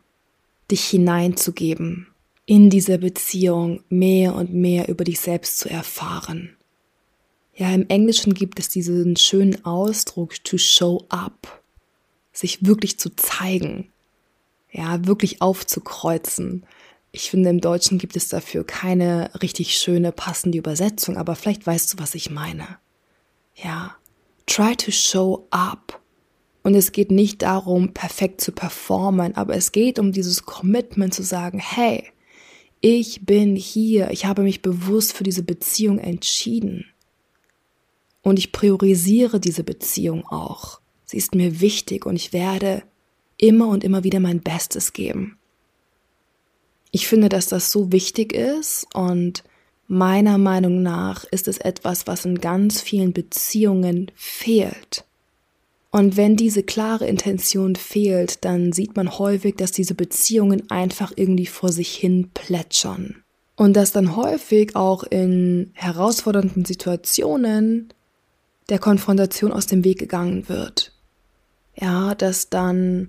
dich 0.70 0.84
hineinzugeben, 0.84 2.08
in 2.46 2.68
dieser 2.68 2.99
Beziehung 2.99 3.82
mehr 3.88 4.34
und 4.34 4.52
mehr 4.52 4.88
über 4.88 5.04
dich 5.04 5.20
selbst 5.20 5.58
zu 5.58 5.70
erfahren. 5.70 6.56
Ja, 7.56 7.73
im 7.73 7.88
Englischen 7.88 8.34
gibt 8.34 8.58
es 8.58 8.68
diesen 8.68 9.16
schönen 9.16 9.64
Ausdruck 9.64 10.42
to 10.42 10.58
show 10.58 11.04
up, 11.08 11.62
sich 12.32 12.66
wirklich 12.66 12.99
zu 12.99 13.14
zeigen, 13.14 13.92
ja, 14.73 15.06
wirklich 15.06 15.40
aufzukreuzen. 15.40 16.66
Ich 17.12 17.30
finde, 17.30 17.50
im 17.50 17.61
Deutschen 17.61 17.99
gibt 17.99 18.16
es 18.16 18.28
dafür 18.28 18.64
keine 18.64 19.30
richtig 19.40 19.78
schöne, 19.78 20.11
passende 20.11 20.58
Übersetzung, 20.58 21.16
aber 21.16 21.37
vielleicht 21.37 21.64
weißt 21.64 21.92
du, 21.92 21.99
was 22.00 22.16
ich 22.16 22.28
meine. 22.28 22.66
Ja, 23.54 23.94
try 24.46 24.75
to 24.75 24.90
show 24.90 25.46
up. 25.50 26.00
Und 26.64 26.75
es 26.75 26.90
geht 26.90 27.12
nicht 27.12 27.42
darum, 27.42 27.92
perfekt 27.92 28.40
zu 28.40 28.50
performen, 28.50 29.37
aber 29.37 29.54
es 29.54 29.70
geht 29.70 30.00
um 30.00 30.11
dieses 30.11 30.44
Commitment 30.44 31.14
zu 31.14 31.23
sagen, 31.23 31.61
hey, 31.61 32.04
ich 32.80 33.25
bin 33.25 33.54
hier, 33.54 34.11
ich 34.11 34.25
habe 34.25 34.42
mich 34.42 34.61
bewusst 34.61 35.12
für 35.12 35.25
diese 35.25 35.44
Beziehung 35.44 35.99
entschieden. 35.99 36.87
Und 38.24 38.38
ich 38.38 38.52
priorisiere 38.52 39.38
diese 39.38 39.62
Beziehung 39.62 40.26
auch. 40.26 40.80
Sie 41.04 41.18
ist 41.18 41.34
mir 41.34 41.60
wichtig 41.60 42.06
und 42.06 42.16
ich 42.16 42.32
werde 42.32 42.82
immer 43.36 43.68
und 43.68 43.84
immer 43.84 44.02
wieder 44.02 44.18
mein 44.18 44.40
Bestes 44.40 44.94
geben. 44.94 45.38
Ich 46.90 47.06
finde, 47.06 47.28
dass 47.28 47.46
das 47.46 47.70
so 47.70 47.92
wichtig 47.92 48.32
ist 48.32 48.86
und 48.94 49.44
meiner 49.88 50.38
Meinung 50.38 50.82
nach 50.82 51.24
ist 51.24 51.48
es 51.48 51.58
etwas, 51.58 52.06
was 52.06 52.24
in 52.24 52.40
ganz 52.40 52.80
vielen 52.80 53.12
Beziehungen 53.12 54.10
fehlt. 54.14 55.04
Und 55.90 56.16
wenn 56.16 56.34
diese 56.34 56.62
klare 56.62 57.06
Intention 57.06 57.76
fehlt, 57.76 58.44
dann 58.44 58.72
sieht 58.72 58.96
man 58.96 59.18
häufig, 59.18 59.56
dass 59.56 59.70
diese 59.70 59.94
Beziehungen 59.94 60.70
einfach 60.70 61.12
irgendwie 61.14 61.46
vor 61.46 61.72
sich 61.72 61.94
hin 61.94 62.30
plätschern. 62.32 63.22
Und 63.54 63.74
dass 63.74 63.92
dann 63.92 64.16
häufig 64.16 64.74
auch 64.74 65.04
in 65.04 65.70
herausfordernden 65.74 66.64
Situationen 66.64 67.92
der 68.68 68.78
Konfrontation 68.78 69.52
aus 69.52 69.66
dem 69.66 69.85
Weg 69.85 69.99
gegangen 69.99 70.49
wird. 70.49 70.92
Ja, 71.76 72.14
dass 72.14 72.50
dann 72.50 73.09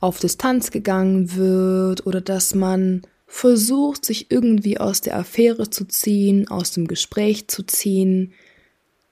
auf 0.00 0.18
Distanz 0.18 0.70
gegangen 0.70 1.34
wird 1.34 2.06
oder 2.06 2.20
dass 2.20 2.54
man 2.54 3.02
versucht, 3.26 4.04
sich 4.04 4.30
irgendwie 4.30 4.78
aus 4.78 5.00
der 5.00 5.16
Affäre 5.16 5.70
zu 5.70 5.86
ziehen, 5.86 6.48
aus 6.48 6.72
dem 6.72 6.86
Gespräch 6.86 7.48
zu 7.48 7.64
ziehen, 7.64 8.32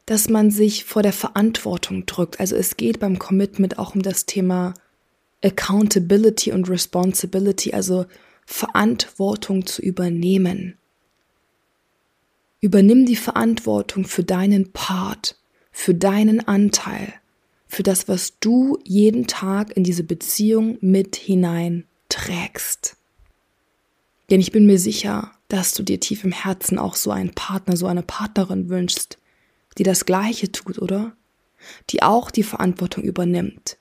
dass 0.07 0.29
man 0.29 0.51
sich 0.51 0.85
vor 0.85 1.03
der 1.03 1.13
Verantwortung 1.13 2.07
drückt. 2.07 2.39
Also 2.39 2.57
es 2.57 2.77
geht 2.77 3.01
beim 3.01 3.19
Commitment 3.19 3.79
auch 3.79 3.95
um 3.95 4.03
das 4.03 4.27
Thema 4.27 4.75
Accountability 5.43 6.53
und 6.53 6.69
Responsibility, 6.69 7.73
also 7.73 8.07
Verantwortung 8.47 9.67
zu 9.67 9.83
übernehmen. 9.83 10.77
Übernimm 12.61 13.07
die 13.07 13.17
Verantwortung 13.17 14.05
für 14.05 14.23
deinen 14.23 14.73
Part 14.73 15.37
für 15.73 15.95
deinen 15.95 16.47
Anteil, 16.47 17.14
für 17.67 17.83
das, 17.83 18.07
was 18.07 18.38
du 18.38 18.79
jeden 18.85 19.26
Tag 19.26 19.76
in 19.76 19.83
diese 19.83 20.05
Beziehung 20.05 20.76
mit 20.81 21.17
hinein 21.17 21.85
trägst. 22.09 22.97
Denn 24.31 24.41
ich 24.41 24.52
bin 24.52 24.67
mir 24.67 24.79
sicher, 24.79 25.33
dass 25.49 25.75
du 25.75 25.83
dir 25.83 25.99
tief 25.99 26.25
im 26.25 26.33
Herzen 26.33 26.79
auch 26.79 26.97
so 26.97 27.11
einen 27.11 27.35
Partner, 27.35 27.76
so 27.76 27.87
eine 27.87 28.02
Partnerin 28.02 28.69
wünschst, 28.69 29.19
die 29.79 29.83
das 29.83 30.05
Gleiche 30.05 30.52
tut, 30.52 30.79
oder? 30.79 31.17
Die 31.91 32.02
auch 32.02 32.31
die 32.31 32.43
Verantwortung 32.43 33.05
übernimmt, 33.05 33.79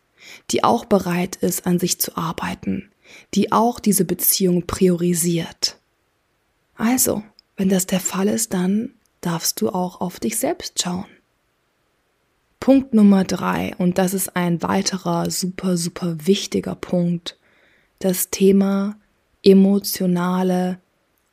die 0.51 0.63
auch 0.63 0.85
bereit 0.85 1.37
ist, 1.37 1.65
an 1.65 1.79
sich 1.79 1.99
zu 1.99 2.15
arbeiten, 2.15 2.91
die 3.33 3.51
auch 3.51 3.79
diese 3.79 4.05
Beziehung 4.05 4.67
priorisiert. 4.67 5.79
Also, 6.75 7.23
wenn 7.57 7.69
das 7.69 7.85
der 7.87 7.99
Fall 7.99 8.27
ist, 8.27 8.53
dann 8.53 8.93
darfst 9.21 9.61
du 9.61 9.69
auch 9.69 10.01
auf 10.01 10.19
dich 10.19 10.37
selbst 10.37 10.81
schauen. 10.81 11.05
Punkt 12.61 12.93
Nummer 12.93 13.23
drei, 13.23 13.73
und 13.79 13.97
das 13.97 14.13
ist 14.13 14.35
ein 14.35 14.61
weiterer 14.61 15.31
super, 15.31 15.77
super 15.77 16.15
wichtiger 16.27 16.75
Punkt, 16.75 17.39
das 17.97 18.29
Thema 18.29 18.97
emotionale 19.43 20.79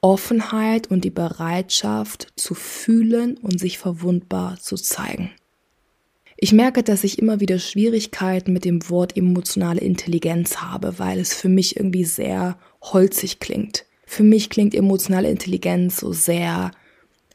Offenheit 0.01 0.91
und 0.91 1.05
die 1.05 1.11
Bereitschaft 1.11 2.33
zu 2.35 2.55
fühlen 2.55 3.37
und 3.37 3.61
sich 3.61 3.77
verwundbar 3.77 4.59
zu 4.59 4.77
zeigen. 4.77 5.31
Ich 6.39 6.55
merke, 6.55 6.83
dass 6.83 7.05
ich 7.05 7.19
immer 7.19 7.41
wieder 7.41 7.59
Schwierigkeiten 7.59 8.55
mit 8.55 8.65
dem 8.65 8.89
Wort 8.89 9.15
emotionale 9.15 9.83
Intelligenz 9.83 10.57
habe, 10.63 10.99
weil 10.99 11.21
es 11.21 11.35
für 11.35 11.51
mich 11.51 11.77
irgendwie 11.77 12.05
sehr 12.05 12.57
holzig 12.81 13.39
klingt. 13.39 13.85
Für 14.07 14.23
mich 14.23 14.49
klingt 14.49 14.75
emotionale 14.75 15.29
Intelligenz 15.29 15.99
so 15.99 16.11
sehr 16.15 16.71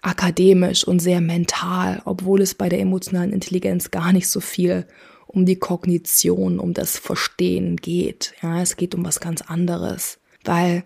akademisch 0.04 0.86
und 0.86 1.00
sehr 1.00 1.22
mental, 1.22 2.02
obwohl 2.06 2.42
es 2.42 2.54
bei 2.54 2.70
der 2.70 2.80
emotionalen 2.80 3.32
Intelligenz 3.34 3.90
gar 3.90 4.12
nicht 4.12 4.28
so 4.28 4.42
viel 4.42 4.86
um 5.28 5.46
die 5.46 5.56
Kognition, 5.56 6.60
um 6.60 6.74
das 6.74 6.98
Verstehen 6.98 7.78
geht. 7.78 8.36
Ja, 8.44 8.62
es 8.62 8.76
geht 8.76 8.94
um 8.94 9.06
was 9.06 9.20
ganz 9.20 9.42
anderes, 9.42 10.20
weil 10.44 10.84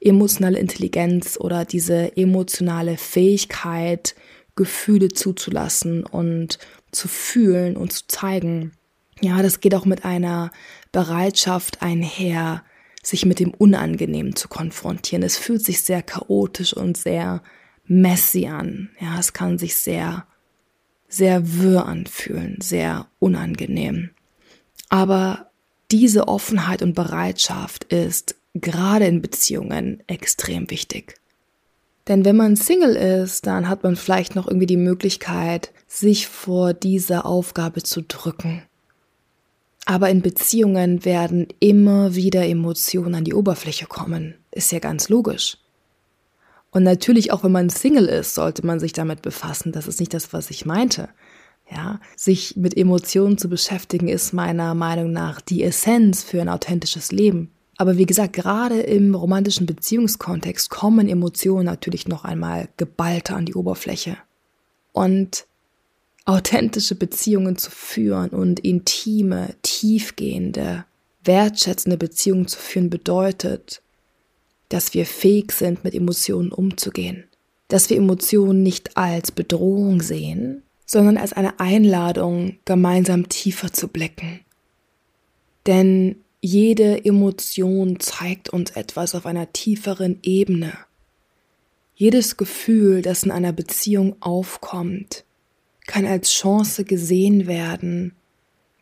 emotionale 0.00 0.58
Intelligenz 0.58 1.36
oder 1.38 1.64
diese 1.64 2.16
emotionale 2.16 2.96
Fähigkeit, 2.96 4.14
Gefühle 4.56 5.08
zuzulassen 5.08 6.04
und 6.04 6.58
zu 6.92 7.08
fühlen 7.08 7.76
und 7.76 7.92
zu 7.92 8.06
zeigen. 8.06 8.72
Ja, 9.20 9.42
das 9.42 9.60
geht 9.60 9.74
auch 9.74 9.84
mit 9.84 10.04
einer 10.04 10.50
Bereitschaft 10.92 11.82
einher, 11.82 12.64
sich 13.02 13.26
mit 13.26 13.40
dem 13.40 13.52
Unangenehmen 13.52 14.36
zu 14.36 14.48
konfrontieren. 14.48 15.22
Es 15.22 15.38
fühlt 15.38 15.64
sich 15.64 15.82
sehr 15.82 16.02
chaotisch 16.02 16.72
und 16.72 16.96
sehr 16.96 17.42
messy 17.90 18.46
an. 18.46 18.88
Ja, 19.00 19.18
es 19.18 19.32
kann 19.32 19.58
sich 19.58 19.76
sehr, 19.76 20.24
sehr 21.08 21.54
wirr 21.54 21.86
anfühlen, 21.86 22.58
sehr 22.60 23.08
unangenehm. 23.18 24.10
Aber 24.88 25.50
diese 25.90 26.28
Offenheit 26.28 26.82
und 26.82 26.94
Bereitschaft 26.94 27.84
ist 27.84 28.36
gerade 28.54 29.06
in 29.06 29.20
Beziehungen 29.20 30.02
extrem 30.06 30.70
wichtig. 30.70 31.16
Denn 32.06 32.24
wenn 32.24 32.36
man 32.36 32.56
Single 32.56 32.96
ist, 32.96 33.46
dann 33.46 33.68
hat 33.68 33.82
man 33.82 33.96
vielleicht 33.96 34.36
noch 34.36 34.46
irgendwie 34.46 34.66
die 34.66 34.76
Möglichkeit, 34.76 35.72
sich 35.86 36.28
vor 36.28 36.72
dieser 36.74 37.26
Aufgabe 37.26 37.82
zu 37.82 38.02
drücken. 38.02 38.62
Aber 39.84 40.10
in 40.10 40.22
Beziehungen 40.22 41.04
werden 41.04 41.48
immer 41.58 42.14
wieder 42.14 42.46
Emotionen 42.46 43.16
an 43.16 43.24
die 43.24 43.34
Oberfläche 43.34 43.86
kommen. 43.86 44.34
Ist 44.52 44.70
ja 44.70 44.78
ganz 44.78 45.08
logisch. 45.08 45.58
Und 46.70 46.84
natürlich, 46.84 47.32
auch 47.32 47.42
wenn 47.42 47.52
man 47.52 47.70
Single 47.70 48.06
ist, 48.06 48.34
sollte 48.34 48.64
man 48.64 48.78
sich 48.78 48.92
damit 48.92 49.22
befassen. 49.22 49.72
Das 49.72 49.88
ist 49.88 50.00
nicht 50.00 50.14
das, 50.14 50.32
was 50.32 50.50
ich 50.50 50.66
meinte. 50.66 51.08
Ja, 51.70 52.00
sich 52.16 52.56
mit 52.56 52.76
Emotionen 52.76 53.38
zu 53.38 53.48
beschäftigen, 53.48 54.08
ist 54.08 54.32
meiner 54.32 54.74
Meinung 54.74 55.12
nach 55.12 55.40
die 55.40 55.62
Essenz 55.62 56.22
für 56.22 56.40
ein 56.40 56.48
authentisches 56.48 57.12
Leben. 57.12 57.52
Aber 57.76 57.96
wie 57.96 58.06
gesagt, 58.06 58.34
gerade 58.34 58.80
im 58.80 59.14
romantischen 59.14 59.66
Beziehungskontext 59.66 60.68
kommen 60.68 61.08
Emotionen 61.08 61.64
natürlich 61.64 62.08
noch 62.08 62.24
einmal 62.24 62.68
geballter 62.76 63.36
an 63.36 63.46
die 63.46 63.54
Oberfläche. 63.54 64.16
Und 64.92 65.46
authentische 66.26 66.94
Beziehungen 66.94 67.56
zu 67.56 67.70
führen 67.70 68.30
und 68.30 68.60
intime, 68.60 69.54
tiefgehende, 69.62 70.84
wertschätzende 71.24 71.96
Beziehungen 71.96 72.46
zu 72.46 72.58
führen 72.58 72.90
bedeutet, 72.90 73.82
dass 74.70 74.94
wir 74.94 75.04
fähig 75.04 75.52
sind, 75.52 75.84
mit 75.84 75.94
Emotionen 75.94 76.50
umzugehen. 76.50 77.24
Dass 77.68 77.90
wir 77.90 77.98
Emotionen 77.98 78.62
nicht 78.62 78.96
als 78.96 79.30
Bedrohung 79.30 80.00
sehen, 80.00 80.62
sondern 80.86 81.18
als 81.18 81.32
eine 81.34 81.60
Einladung, 81.60 82.56
gemeinsam 82.64 83.28
tiefer 83.28 83.72
zu 83.72 83.88
blicken. 83.88 84.40
Denn 85.66 86.16
jede 86.40 87.04
Emotion 87.04 88.00
zeigt 88.00 88.48
uns 88.48 88.70
etwas 88.70 89.14
auf 89.14 89.26
einer 89.26 89.52
tieferen 89.52 90.18
Ebene. 90.22 90.72
Jedes 91.94 92.36
Gefühl, 92.38 93.02
das 93.02 93.24
in 93.24 93.30
einer 93.30 93.52
Beziehung 93.52 94.16
aufkommt, 94.20 95.24
kann 95.86 96.06
als 96.06 96.32
Chance 96.32 96.84
gesehen 96.84 97.46
werden, 97.46 98.14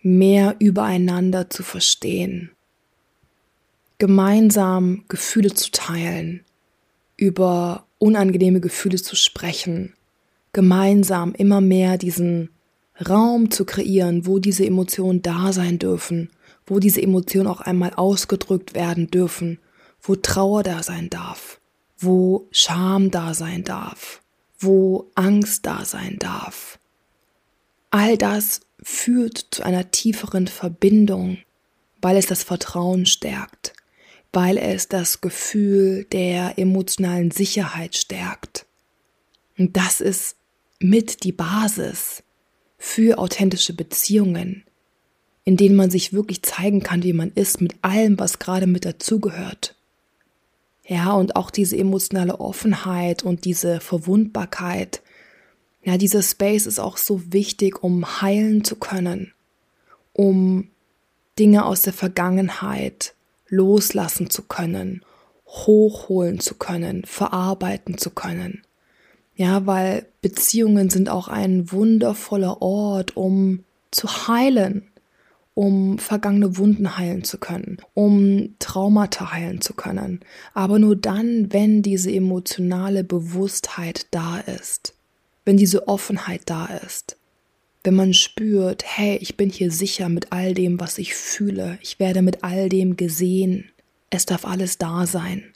mehr 0.02 0.54
übereinander 0.60 1.50
zu 1.50 1.62
verstehen, 1.62 2.52
gemeinsam 3.98 5.04
Gefühle 5.08 5.54
zu 5.54 5.70
teilen, 5.70 6.44
über 7.16 7.86
unangenehme 7.98 8.60
Gefühle 8.60 9.02
zu 9.02 9.16
sprechen, 9.16 9.94
gemeinsam 10.52 11.34
immer 11.34 11.60
mehr 11.60 11.98
diesen 11.98 12.50
Raum 13.08 13.50
zu 13.50 13.64
kreieren, 13.64 14.26
wo 14.26 14.38
diese 14.38 14.66
Emotionen 14.66 15.22
da 15.22 15.52
sein 15.52 15.78
dürfen 15.78 16.30
wo 16.68 16.78
diese 16.78 17.02
Emotionen 17.02 17.48
auch 17.48 17.60
einmal 17.60 17.92
ausgedrückt 17.94 18.74
werden 18.74 19.10
dürfen, 19.10 19.58
wo 20.00 20.16
Trauer 20.16 20.62
da 20.62 20.82
sein 20.82 21.10
darf, 21.10 21.60
wo 21.98 22.46
Scham 22.50 23.10
da 23.10 23.34
sein 23.34 23.64
darf, 23.64 24.22
wo 24.58 25.10
Angst 25.14 25.66
da 25.66 25.84
sein 25.84 26.16
darf. 26.18 26.78
All 27.90 28.16
das 28.16 28.60
führt 28.82 29.46
zu 29.50 29.64
einer 29.64 29.90
tieferen 29.90 30.46
Verbindung, 30.46 31.38
weil 32.00 32.16
es 32.16 32.26
das 32.26 32.44
Vertrauen 32.44 33.06
stärkt, 33.06 33.72
weil 34.32 34.58
es 34.58 34.88
das 34.88 35.20
Gefühl 35.20 36.04
der 36.04 36.58
emotionalen 36.58 37.30
Sicherheit 37.30 37.96
stärkt. 37.96 38.66
Und 39.56 39.76
das 39.76 40.00
ist 40.00 40.36
mit 40.78 41.24
die 41.24 41.32
Basis 41.32 42.22
für 42.78 43.18
authentische 43.18 43.72
Beziehungen, 43.72 44.64
in 45.44 45.56
denen 45.56 45.76
man 45.76 45.90
sich 45.90 46.12
wirklich 46.12 46.42
zeigen 46.42 46.82
kann, 46.82 47.02
wie 47.02 47.12
man 47.12 47.32
ist, 47.32 47.60
mit 47.60 47.74
allem, 47.82 48.18
was 48.18 48.38
gerade 48.38 48.66
mit 48.66 48.84
dazugehört. 48.84 49.74
Ja, 50.86 51.12
und 51.12 51.36
auch 51.36 51.50
diese 51.50 51.76
emotionale 51.76 52.40
Offenheit 52.40 53.22
und 53.22 53.44
diese 53.44 53.80
Verwundbarkeit. 53.80 55.02
Ja, 55.82 55.98
dieser 55.98 56.22
Space 56.22 56.66
ist 56.66 56.78
auch 56.78 56.96
so 56.96 57.32
wichtig, 57.32 57.82
um 57.82 58.22
heilen 58.22 58.64
zu 58.64 58.76
können, 58.76 59.32
um 60.12 60.68
Dinge 61.38 61.66
aus 61.66 61.82
der 61.82 61.92
Vergangenheit 61.92 63.14
loslassen 63.48 64.30
zu 64.30 64.42
können, 64.42 65.02
hochholen 65.46 66.40
zu 66.40 66.54
können, 66.54 67.04
verarbeiten 67.04 67.98
zu 67.98 68.10
können. 68.10 68.62
Ja, 69.34 69.66
weil 69.66 70.06
Beziehungen 70.20 70.90
sind 70.90 71.08
auch 71.08 71.28
ein 71.28 71.70
wundervoller 71.70 72.60
Ort, 72.60 73.16
um 73.16 73.64
zu 73.90 74.08
heilen, 74.28 74.90
um 75.54 75.98
vergangene 75.98 76.56
Wunden 76.56 76.96
heilen 76.98 77.24
zu 77.24 77.38
können, 77.38 77.78
um 77.94 78.54
Traumata 78.58 79.32
heilen 79.32 79.60
zu 79.60 79.74
können. 79.74 80.20
Aber 80.54 80.78
nur 80.78 80.96
dann, 80.96 81.52
wenn 81.52 81.82
diese 81.82 82.12
emotionale 82.12 83.04
Bewusstheit 83.04 84.06
da 84.10 84.38
ist, 84.38 84.94
wenn 85.44 85.56
diese 85.56 85.88
Offenheit 85.88 86.42
da 86.46 86.66
ist, 86.66 87.16
wenn 87.88 87.94
man 87.94 88.12
spürt, 88.12 88.84
hey, 88.84 89.16
ich 89.16 89.38
bin 89.38 89.48
hier 89.48 89.70
sicher 89.70 90.10
mit 90.10 90.30
all 90.30 90.52
dem, 90.52 90.78
was 90.78 90.98
ich 90.98 91.14
fühle, 91.14 91.78
ich 91.80 91.98
werde 91.98 92.20
mit 92.20 92.44
all 92.44 92.68
dem 92.68 92.98
gesehen, 92.98 93.70
es 94.10 94.26
darf 94.26 94.44
alles 94.44 94.76
da 94.76 95.06
sein. 95.06 95.54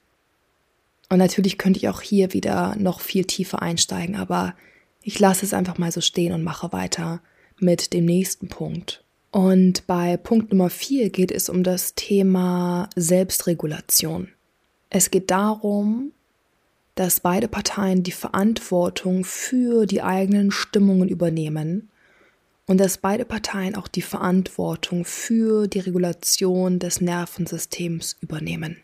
Und 1.11 1.18
natürlich 1.18 1.59
könnte 1.59 1.79
ich 1.79 1.90
auch 1.90 2.01
hier 2.01 2.33
wieder 2.33 2.75
noch 2.77 3.03
viel 3.03 3.27
tiefer 3.27 3.61
einsteigen, 3.61 4.16
aber 4.16 4.55
ich 5.03 5.18
lasse 5.18 5.45
es 5.45 5.53
einfach 5.53 5.77
mal 5.77 5.92
so 5.92 6.01
stehen 6.01 6.33
und 6.33 6.42
mache 6.42 6.73
weiter 6.73 7.21
mit 7.59 7.92
dem 7.92 8.07
nächsten 8.07 8.49
Punkt. 8.49 9.05
Und 9.31 9.87
bei 9.87 10.16
Punkt 10.16 10.53
Nummer 10.53 10.71
vier 10.71 11.11
geht 11.11 11.33
es 11.33 11.51
um 11.51 11.62
das 11.62 11.95
Thema 11.97 12.88
Selbstregulation. 12.97 14.29
Es 14.88 15.11
geht 15.11 15.31
darum, 15.31 16.12
dass 16.95 17.21
beide 17.21 17.49
Parteien 17.49 18.03
die 18.03 18.11
Verantwortung 18.11 19.23
für 19.27 19.85
die 19.85 20.01
eigenen 20.01 20.51
Stimmungen 20.51 21.11
übernehmen 21.11 21.90
und 22.73 22.79
dass 22.79 22.97
beide 22.97 23.27
Parteien 23.27 23.75
auch 23.75 23.87
die 23.87 24.01
Verantwortung 24.01 25.05
für 25.05 25.67
die 25.67 25.81
Regulation 25.81 26.79
des 26.79 27.03
Nervensystems 27.03 28.17
übernehmen. 28.23 28.79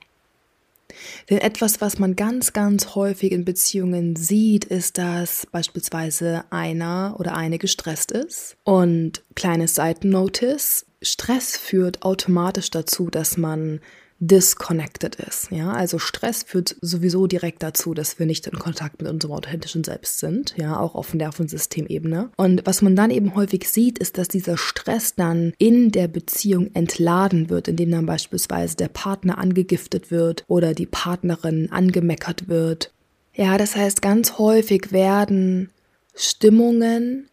Denn 1.31 1.39
etwas, 1.39 1.81
was 1.81 1.99
man 1.99 2.15
ganz, 2.15 2.53
ganz 2.53 2.95
häufig 2.95 3.33
in 3.33 3.47
Beziehungen 3.47 4.15
sieht, 4.15 4.67
ist, 4.67 4.99
dass 4.99 5.47
beispielsweise 5.47 6.45
einer 6.51 7.17
oder 7.19 7.35
eine 7.35 7.57
gestresst 7.57 8.13
ist. 8.13 8.59
Und 8.63 9.23
kleines 9.35 9.75
Seitennotice, 9.75 10.85
Stress 11.01 11.57
führt 11.57 12.03
automatisch 12.03 12.71
dazu, 12.71 13.09
dass 13.09 13.39
man 13.39 13.81
disconnected 14.21 15.15
ist. 15.17 15.51
Ja, 15.51 15.73
also 15.73 15.99
Stress 15.99 16.43
führt 16.43 16.77
sowieso 16.81 17.27
direkt 17.27 17.63
dazu, 17.63 17.95
dass 17.95 18.19
wir 18.19 18.27
nicht 18.27 18.47
in 18.47 18.59
Kontakt 18.59 19.01
mit 19.01 19.11
unserem 19.11 19.35
authentischen 19.35 19.85
Selbst 19.85 20.19
sind. 20.19 20.55
Ja, 20.57 20.79
auch 20.79 20.95
auf 20.95 21.15
Nervensystemebene. 21.15 22.31
Und 22.37 22.67
was 22.67 22.83
man 22.83 22.97
dann 22.97 23.11
eben 23.11 23.35
häufig 23.37 23.69
sieht, 23.69 23.99
ist, 23.99 24.19
dass 24.19 24.29
dieser 24.29 24.57
Stress 24.57 25.15
dann 25.15 25.53
in 25.59 25.93
der 25.93 26.09
Beziehung 26.09 26.71
entladen 26.75 27.49
wird, 27.49 27.69
indem 27.69 27.93
dann 27.93 28.07
beispielsweise 28.07 28.77
der 28.77 28.89
Partner 28.89 29.39
angegiftet 29.39 30.11
wird 30.11 30.45
oder 30.49 30.75
die 30.75 30.87
Partnerin 30.87 31.71
angemeckert 31.71 32.49
wird. 32.49 32.93
Ja, 33.35 33.57
das 33.57 33.77
heißt, 33.77 34.03
ganz 34.03 34.39
häufig 34.39 34.91
werden 34.91 35.71
Stimmungen 36.15 37.29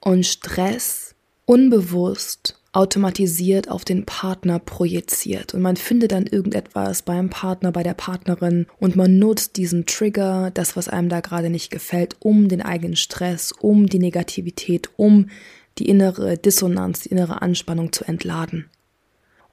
und 0.00 0.24
Stress 0.24 1.14
unbewusst 1.44 2.59
automatisiert 2.72 3.68
auf 3.68 3.84
den 3.84 4.06
Partner 4.06 4.58
projiziert. 4.58 5.54
Und 5.54 5.62
man 5.62 5.76
findet 5.76 6.12
dann 6.12 6.26
irgendetwas 6.26 7.02
beim 7.02 7.28
Partner, 7.28 7.72
bei 7.72 7.82
der 7.82 7.94
Partnerin 7.94 8.66
und 8.78 8.94
man 8.94 9.18
nutzt 9.18 9.56
diesen 9.56 9.86
Trigger, 9.86 10.50
das, 10.52 10.76
was 10.76 10.88
einem 10.88 11.08
da 11.08 11.20
gerade 11.20 11.50
nicht 11.50 11.70
gefällt, 11.70 12.16
um 12.20 12.48
den 12.48 12.62
eigenen 12.62 12.96
Stress, 12.96 13.52
um 13.52 13.88
die 13.88 13.98
Negativität, 13.98 14.90
um 14.96 15.30
die 15.78 15.88
innere 15.88 16.38
Dissonanz, 16.38 17.00
die 17.00 17.08
innere 17.08 17.42
Anspannung 17.42 17.92
zu 17.92 18.04
entladen. 18.04 18.68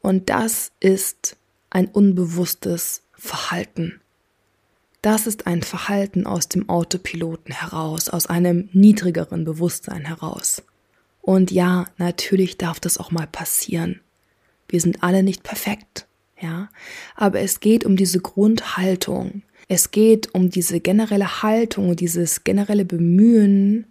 Und 0.01 0.29
das 0.29 0.71
ist 0.79 1.37
ein 1.69 1.87
unbewusstes 1.87 3.01
Verhalten. 3.13 3.99
Das 5.01 5.25
ist 5.25 5.47
ein 5.47 5.63
Verhalten 5.63 6.25
aus 6.25 6.49
dem 6.49 6.69
Autopiloten 6.69 7.53
heraus, 7.53 8.09
aus 8.09 8.27
einem 8.27 8.69
niedrigeren 8.73 9.43
Bewusstsein 9.43 10.05
heraus. 10.05 10.61
Und 11.27 11.51
ja, 11.51 11.87
natürlich 11.97 12.57
darf 12.57 12.79
das 12.79 12.97
auch 12.97 13.11
mal 13.11 13.27
passieren. 13.27 13.99
Wir 14.69 14.79
sind 14.79 15.03
alle 15.03 15.23
nicht 15.23 15.43
perfekt, 15.43 16.07
ja. 16.39 16.69
Aber 17.17 17.41
es 17.41 17.59
geht 17.59 17.83
um 17.83 17.97
diese 17.97 18.21
Grundhaltung. 18.21 19.41
Es 19.67 19.91
geht 19.91 20.33
um 20.33 20.49
diese 20.49 20.79
generelle 20.79 21.43
Haltung 21.43 21.97
dieses 21.97 22.45
generelle 22.45 22.85
Bemühen, 22.85 23.87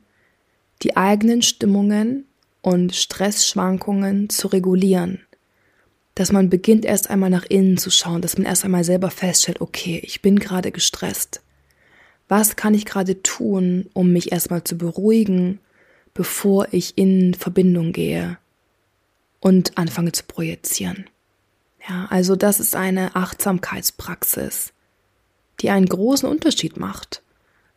die 0.83 0.97
eigenen 0.97 1.43
Stimmungen 1.43 2.25
und 2.63 2.97
Stressschwankungen 2.97 4.31
zu 4.31 4.49
regulieren. 4.49 5.21
Dass 6.15 6.33
man 6.33 6.49
beginnt 6.49 6.87
erst 6.87 7.11
einmal 7.11 7.29
nach 7.29 7.45
innen 7.45 7.77
zu 7.77 7.91
schauen, 7.91 8.23
dass 8.23 8.39
man 8.39 8.47
erst 8.47 8.65
einmal 8.65 8.85
selber 8.85 9.11
feststellt, 9.11 9.61
okay, 9.61 10.01
ich 10.03 10.23
bin 10.23 10.39
gerade 10.39 10.73
gestresst. 10.73 11.43
Was 12.29 12.57
kann 12.57 12.73
ich 12.73 12.87
gerade 12.87 13.23
tun, 13.23 13.91
um 13.93 14.11
mich 14.11 14.33
erstmal 14.33 14.65
zu 14.65 14.79
beruhigen 14.79 15.61
bevor 16.17 16.69
ich 16.73 16.97
in 16.97 17.35
Verbindung 17.35 17.93
gehe 17.93 18.39
und 19.39 19.77
anfange 19.77 20.13
zu 20.13 20.25
projizieren. 20.25 21.09
Ja, 21.87 22.07
also 22.11 22.35
das 22.35 22.59
ist 22.59 22.75
eine 22.75 23.15
Achtsamkeitspraxis, 23.15 24.73
die 25.61 25.69
einen 25.71 25.87
großen 25.87 26.29
Unterschied 26.29 26.79
macht, 26.79 27.23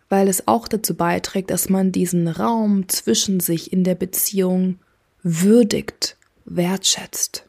weil 0.08 0.30
es 0.30 0.48
auch 0.48 0.70
dazu 0.70 0.96
beiträgt, 0.96 1.52
dass 1.52 1.70
man 1.70 1.92
diesen 1.92 2.30
Raum 2.30 2.88
zwischen 2.88 3.42
sich 3.42 3.74
in 3.74 3.84
der 3.84 3.96
Beziehung 3.96 4.80
würdigt, 5.22 6.16
wertschätzt. 6.46 7.46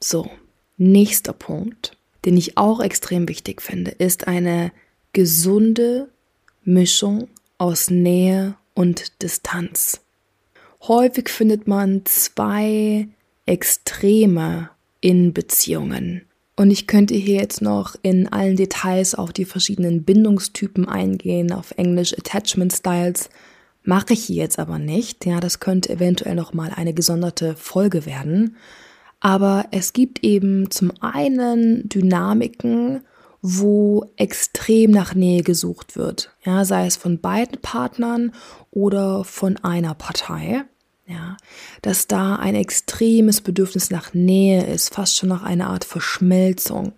So, 0.00 0.28
nächster 0.76 1.32
Punkt, 1.32 1.96
den 2.24 2.36
ich 2.36 2.58
auch 2.58 2.80
extrem 2.80 3.28
wichtig 3.28 3.62
finde, 3.62 3.92
ist 3.92 4.26
eine 4.26 4.72
gesunde 5.12 6.08
Mischung 6.64 7.28
aus 7.58 7.90
Nähe 7.90 8.56
und 8.76 9.22
Distanz. 9.22 10.00
Häufig 10.82 11.28
findet 11.30 11.66
man 11.66 12.02
zwei 12.04 13.08
Extreme 13.46 14.70
in 15.00 15.32
Beziehungen. 15.32 16.22
Und 16.54 16.70
ich 16.70 16.86
könnte 16.86 17.14
hier 17.14 17.40
jetzt 17.40 17.60
noch 17.60 17.96
in 18.02 18.28
allen 18.32 18.56
Details 18.56 19.14
auf 19.14 19.32
die 19.32 19.44
verschiedenen 19.44 20.04
Bindungstypen 20.04 20.88
eingehen, 20.88 21.52
auf 21.52 21.72
Englisch 21.76 22.16
Attachment 22.16 22.72
Styles. 22.72 23.30
Mache 23.82 24.14
ich 24.14 24.24
hier 24.24 24.42
jetzt 24.42 24.58
aber 24.58 24.78
nicht. 24.78 25.26
Ja, 25.26 25.40
das 25.40 25.60
könnte 25.60 25.92
eventuell 25.92 26.34
noch 26.34 26.54
mal 26.54 26.70
eine 26.74 26.94
gesonderte 26.94 27.56
Folge 27.56 28.06
werden. 28.06 28.56
Aber 29.20 29.66
es 29.70 29.92
gibt 29.92 30.24
eben 30.24 30.70
zum 30.70 30.92
einen 31.00 31.88
Dynamiken, 31.88 33.02
wo 33.42 34.10
extrem 34.16 34.90
nach 34.90 35.14
Nähe 35.14 35.42
gesucht 35.42 35.96
wird. 35.96 36.32
Ja, 36.44 36.64
sei 36.64 36.86
es 36.86 36.96
von 36.96 37.20
beiden 37.20 37.60
Partnern 37.60 38.32
oder 38.76 39.24
von 39.24 39.56
einer 39.56 39.94
Partei 39.94 40.66
ja, 41.08 41.36
dass 41.82 42.08
da 42.08 42.34
ein 42.34 42.56
extremes 42.56 43.40
Bedürfnis 43.40 43.90
nach 43.90 44.12
Nähe 44.12 44.66
ist, 44.66 44.92
fast 44.92 45.16
schon 45.16 45.28
nach 45.28 45.44
einer 45.44 45.68
Art 45.68 45.84
Verschmelzung, 45.84 46.94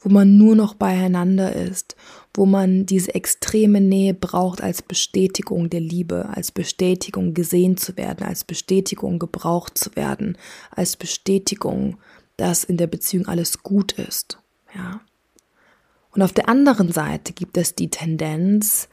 wo 0.00 0.08
man 0.08 0.38
nur 0.38 0.56
noch 0.56 0.72
beieinander 0.72 1.54
ist, 1.54 1.94
wo 2.32 2.46
man 2.46 2.86
diese 2.86 3.14
extreme 3.14 3.82
Nähe 3.82 4.14
braucht 4.14 4.62
als 4.62 4.80
Bestätigung 4.80 5.68
der 5.68 5.80
Liebe, 5.80 6.30
als 6.32 6.52
Bestätigung 6.52 7.34
gesehen 7.34 7.76
zu 7.76 7.98
werden, 7.98 8.26
als 8.26 8.44
Bestätigung 8.44 9.18
gebraucht 9.18 9.76
zu 9.76 9.94
werden, 9.94 10.38
als 10.70 10.96
Bestätigung, 10.96 11.98
dass 12.38 12.64
in 12.64 12.78
der 12.78 12.86
Beziehung 12.86 13.26
alles 13.26 13.62
gut 13.62 13.92
ist, 13.92 14.38
ja. 14.74 15.00
Und 16.12 16.22
auf 16.22 16.32
der 16.32 16.48
anderen 16.48 16.90
Seite 16.90 17.32
gibt 17.34 17.56
es 17.56 17.76
die 17.76 17.88
Tendenz, 17.88 18.88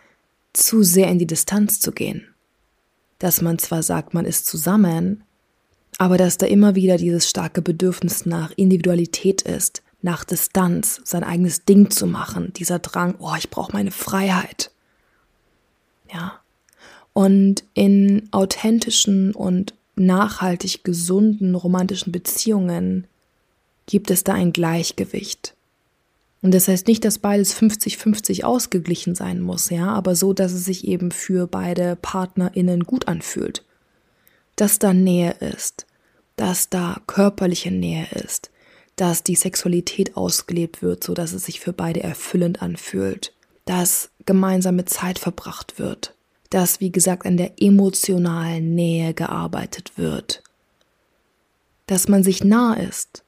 zu 0.58 0.84
sehr 0.84 1.08
in 1.10 1.20
die 1.20 1.28
Distanz 1.28 1.80
zu 1.80 1.92
gehen 1.92 2.28
dass 3.20 3.42
man 3.42 3.60
zwar 3.60 3.84
sagt, 3.84 4.14
man 4.14 4.26
ist 4.26 4.46
zusammen, 4.46 5.24
aber 5.98 6.18
dass 6.18 6.38
da 6.38 6.46
immer 6.46 6.76
wieder 6.76 6.98
dieses 6.98 7.30
starke 7.30 7.62
Bedürfnis 7.62 8.26
nach 8.26 8.52
Individualität 8.56 9.42
ist, 9.42 9.82
nach 10.02 10.24
Distanz, 10.24 11.02
sein 11.04 11.24
eigenes 11.24 11.66
Ding 11.66 11.90
zu 11.90 12.06
machen, 12.06 12.54
dieser 12.54 12.80
Drang, 12.80 13.16
oh, 13.20 13.34
ich 13.38 13.50
brauche 13.50 13.74
meine 13.74 13.92
Freiheit. 13.92 14.72
Ja. 16.14 16.40
Und 17.14 17.64
in 17.74 18.30
authentischen 18.32 19.34
und 19.34 19.74
nachhaltig 19.96 20.84
gesunden 20.84 21.56
romantischen 21.56 22.12
Beziehungen 22.12 23.08
gibt 23.88 24.12
es 24.12 24.24
da 24.24 24.34
ein 24.34 24.54
Gleichgewicht. 24.54 25.56
Und 26.48 26.54
das 26.54 26.70
heißt 26.70 26.88
nicht, 26.88 27.04
dass 27.04 27.20
beides 27.20 27.54
50-50 27.60 28.46
ausgeglichen 28.46 29.16
sein 29.16 29.42
muss, 29.42 29.70
ja, 29.70 29.88
aber 29.88 30.16
so, 30.16 30.32
dass 30.32 30.54
es 30.54 30.64
sich 30.64 30.88
eben 30.88 31.12
für 31.12 31.46
beide 31.46 31.98
PartnerInnen 31.98 32.86
gut 32.86 33.10
anfühlt. 33.10 33.66
Dass 34.56 34.80
da 34.80 34.94
Nähe 34.94 35.32
ist, 35.42 35.86
dass 36.38 36.70
da 36.70 37.02
körperliche 37.06 37.70
Nähe 37.70 38.08
ist, 38.12 38.50
dass 38.96 39.24
die 39.24 39.36
Sexualität 39.36 40.16
ausgelebt 40.16 40.82
wird, 40.82 41.04
so 41.04 41.14
dass 41.14 41.34
es 41.34 41.44
sich 41.44 41.60
für 41.60 41.74
beide 41.74 42.02
erfüllend 42.02 42.62
anfühlt, 42.62 43.34
dass 43.66 44.10
gemeinsame 44.26 44.86
Zeit 44.86 45.20
verbracht 45.20 45.78
wird, 45.80 46.16
dass, 46.50 46.80
wie 46.80 46.94
gesagt, 46.94 47.26
an 47.26 47.36
der 47.36 47.62
emotionalen 47.62 48.74
Nähe 48.74 49.14
gearbeitet 49.14 49.98
wird, 49.98 50.44
dass 51.88 52.08
man 52.08 52.24
sich 52.24 52.42
nah 52.42 52.74
ist, 52.74 53.26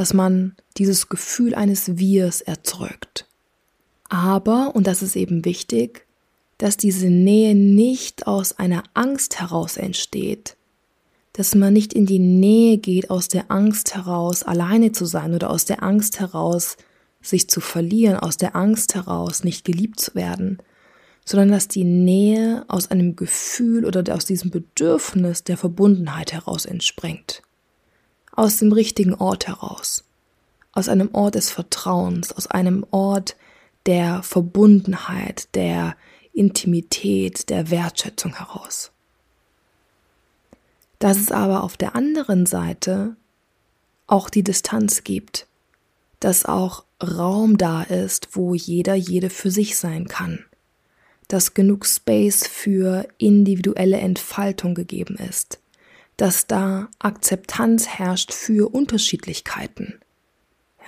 dass 0.00 0.14
man 0.14 0.56
dieses 0.78 1.10
Gefühl 1.10 1.54
eines 1.54 1.98
Wirs 1.98 2.40
erzeugt. 2.40 3.26
Aber, 4.08 4.74
und 4.74 4.86
das 4.86 5.02
ist 5.02 5.14
eben 5.14 5.44
wichtig, 5.44 6.06
dass 6.56 6.78
diese 6.78 7.08
Nähe 7.08 7.54
nicht 7.54 8.26
aus 8.26 8.58
einer 8.58 8.82
Angst 8.94 9.40
heraus 9.40 9.76
entsteht, 9.76 10.56
dass 11.34 11.54
man 11.54 11.74
nicht 11.74 11.92
in 11.92 12.06
die 12.06 12.18
Nähe 12.18 12.78
geht 12.78 13.10
aus 13.10 13.28
der 13.28 13.50
Angst 13.50 13.94
heraus, 13.94 14.42
alleine 14.42 14.92
zu 14.92 15.04
sein 15.04 15.34
oder 15.34 15.50
aus 15.50 15.66
der 15.66 15.82
Angst 15.82 16.18
heraus, 16.18 16.78
sich 17.20 17.50
zu 17.50 17.60
verlieren, 17.60 18.16
aus 18.16 18.38
der 18.38 18.56
Angst 18.56 18.94
heraus, 18.94 19.44
nicht 19.44 19.66
geliebt 19.66 20.00
zu 20.00 20.14
werden, 20.14 20.62
sondern 21.26 21.50
dass 21.50 21.68
die 21.68 21.84
Nähe 21.84 22.64
aus 22.68 22.90
einem 22.90 23.16
Gefühl 23.16 23.84
oder 23.84 24.14
aus 24.14 24.24
diesem 24.24 24.50
Bedürfnis 24.50 25.44
der 25.44 25.58
Verbundenheit 25.58 26.32
heraus 26.32 26.64
entspringt 26.64 27.42
aus 28.32 28.58
dem 28.58 28.72
richtigen 28.72 29.14
Ort 29.14 29.46
heraus, 29.48 30.04
aus 30.72 30.88
einem 30.88 31.10
Ort 31.12 31.34
des 31.34 31.50
Vertrauens, 31.50 32.32
aus 32.32 32.46
einem 32.46 32.86
Ort 32.90 33.36
der 33.86 34.22
Verbundenheit, 34.22 35.54
der 35.54 35.96
Intimität, 36.32 37.50
der 37.50 37.70
Wertschätzung 37.70 38.36
heraus. 38.36 38.92
Dass 40.98 41.16
es 41.16 41.32
aber 41.32 41.62
auf 41.62 41.76
der 41.76 41.96
anderen 41.96 42.46
Seite 42.46 43.16
auch 44.06 44.28
die 44.28 44.42
Distanz 44.42 45.02
gibt, 45.04 45.46
dass 46.20 46.44
auch 46.44 46.84
Raum 47.02 47.56
da 47.56 47.82
ist, 47.82 48.28
wo 48.32 48.54
jeder 48.54 48.94
jede 48.94 49.30
für 49.30 49.50
sich 49.50 49.78
sein 49.78 50.06
kann, 50.08 50.44
dass 51.28 51.54
genug 51.54 51.86
Space 51.86 52.46
für 52.46 53.08
individuelle 53.16 53.98
Entfaltung 53.98 54.74
gegeben 54.74 55.16
ist, 55.16 55.58
dass 56.20 56.46
da 56.46 56.88
Akzeptanz 56.98 57.86
herrscht 57.88 58.34
für 58.34 58.74
Unterschiedlichkeiten. 58.74 60.00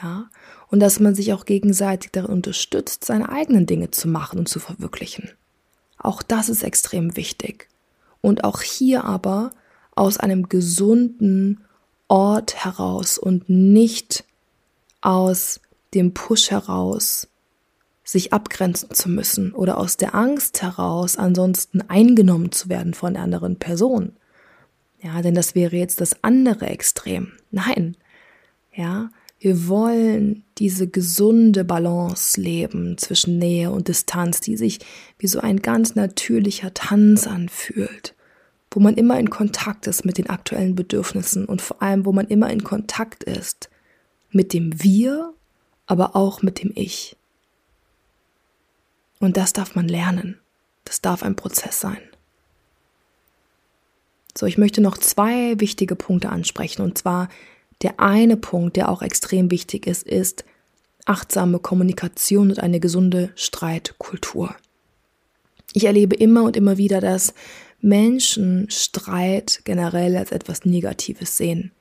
Ja, 0.03 0.29
und 0.69 0.81
dass 0.81 1.01
man 1.01 1.15
sich 1.15 1.33
auch 1.33 1.47
gegenseitig 1.47 2.11
darin 2.13 2.31
unterstützt, 2.31 3.05
seine 3.07 3.31
eigenen 3.31 3.65
Dinge 3.65 3.91
zu 3.91 4.09
machen 4.09 4.39
und 4.39 4.49
zu 4.49 4.61
verwirklichen. 4.61 5.31
Auch 5.97 6.23
das 6.23 6.51
ist 6.51 6.63
extrem 6.63 7.17
wichtig. 7.17 7.69
Und 8.21 8.45
auch 8.45 8.61
hier 8.61 9.05
aber 9.05 9.53
aus 9.95 10.19
einem 10.19 10.51
gesunden 10.51 11.65
Ort 12.09 12.65
heraus 12.65 13.17
und 13.17 13.49
nicht 13.49 14.25
aus 15.01 15.61
dem 15.95 16.13
Push 16.13 16.51
heraus, 16.51 17.29
sich 18.05 18.35
abgrenzen 18.35 18.91
zu 18.91 19.09
müssen 19.09 19.55
oder 19.55 19.79
aus 19.79 19.97
der 19.97 20.15
Angst 20.15 20.61
heraus, 20.61 21.17
ansonsten 21.17 21.81
eingenommen 21.81 22.53
zu 22.53 22.69
werden 22.69 22.93
von 22.93 23.15
der 23.15 23.23
anderen 23.23 23.59
Person. 23.59 24.13
Ja, 25.03 25.21
denn 25.21 25.35
das 25.35 25.55
wäre 25.55 25.77
jetzt 25.77 26.01
das 26.01 26.23
andere 26.23 26.67
Extrem. 26.67 27.33
Nein. 27.51 27.97
Ja, 28.75 29.11
wir 29.41 29.67
wollen 29.67 30.45
diese 30.59 30.87
gesunde 30.87 31.65
Balance 31.65 32.41
leben 32.41 32.97
zwischen 32.97 33.39
Nähe 33.39 33.73
und 33.73 33.89
Distanz, 33.89 34.41
die 34.41 34.57
sich 34.57 34.79
wie 35.19 35.27
so 35.27 35.41
ein 35.41 35.61
ganz 35.61 35.97
natürlicher 35.97 36.73
Tanz 36.73 37.27
anfühlt, 37.27 38.15
wo 38.71 38.79
man 38.79 38.95
immer 38.95 39.19
in 39.19 39.31
Kontakt 39.31 39.89
ist 39.89 40.05
mit 40.05 40.19
den 40.19 40.31
aktuellen 40.31 40.77
Bedürfnissen 40.77 41.45
und 41.47 41.61
vor 41.61 41.83
allem, 41.83 42.07
wo 42.07 42.13
man 42.13 42.29
immer 42.29 42.51
in 42.51 42.63
Kontakt 42.63 43.25
ist 43.25 43.69
mit 44.31 44.53
dem 44.53 44.81
Wir, 44.83 45.35
aber 45.87 46.15
auch 46.15 46.43
mit 46.43 46.63
dem 46.63 46.71
Ich. 46.77 47.17
Und 49.19 49.37
das 49.37 49.53
darf 49.53 49.75
man 49.75 49.89
lernen. 49.89 50.39
Das 50.85 51.01
darf 51.01 51.25
ein 51.25 51.37
Prozess 51.37 51.81
sein. 51.81 52.01
So, 54.37 54.47
ich 54.47 54.59
möchte 54.59 54.81
noch 54.81 54.99
zwei 54.99 55.59
wichtige 55.61 55.97
Punkte 55.97 56.31
ansprechen. 56.31 56.83
Und 56.83 56.99
zwar 56.99 57.29
der 57.83 58.01
eine 58.01 58.37
Punkt, 58.37 58.77
der 58.77 58.89
auch 58.89 59.03
extrem 59.03 59.51
wichtig 59.51 59.87
ist, 59.87 60.05
ist 60.05 60.45
achtsame 61.05 61.59
Kommunikation 61.59 62.51
und 62.51 62.61
eine 62.61 62.81
gesunde 62.81 63.31
Streitkultur. 63.35 64.55
Ich 65.73 65.85
erlebe 65.85 66.15
immer 66.15 66.45
und 66.45 66.57
immer 66.57 66.77
wieder, 66.77 67.01
dass 67.01 67.35
Menschen 67.81 68.71
Streit 68.71 69.63
generell 69.65 70.17
als 70.17 70.31
etwas 70.31 70.65
Negatives 70.65 71.37
sehen. 71.37 71.73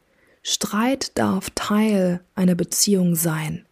Streit 0.42 1.18
darf 1.18 1.52
Teil 1.52 2.22
einer 2.34 2.56
Beziehung 2.56 3.16
sein. 3.16 3.66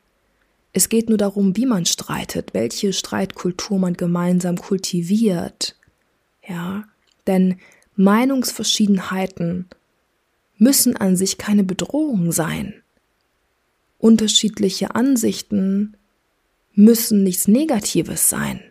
Es 0.71 0.89
geht 0.89 1.09
nur 1.09 1.17
darum, 1.17 1.57
wie 1.57 1.65
man 1.65 1.87
streitet, 1.87 2.53
welche 2.53 2.93
Streitkultur 2.93 3.79
man 3.79 3.95
gemeinsam 3.95 4.57
kultiviert. 4.57 5.75
Ja, 6.47 6.83
denn 7.25 7.57
Meinungsverschiedenheiten 7.99 9.65
müssen 10.57 10.95
an 10.95 11.17
sich 11.17 11.38
keine 11.38 11.65
Bedrohung 11.65 12.31
sein. 12.31 12.75
Unterschiedliche 13.97 14.95
Ansichten 14.95 15.97
müssen 16.73 17.23
nichts 17.23 17.49
Negatives 17.49 18.29
sein. 18.29 18.62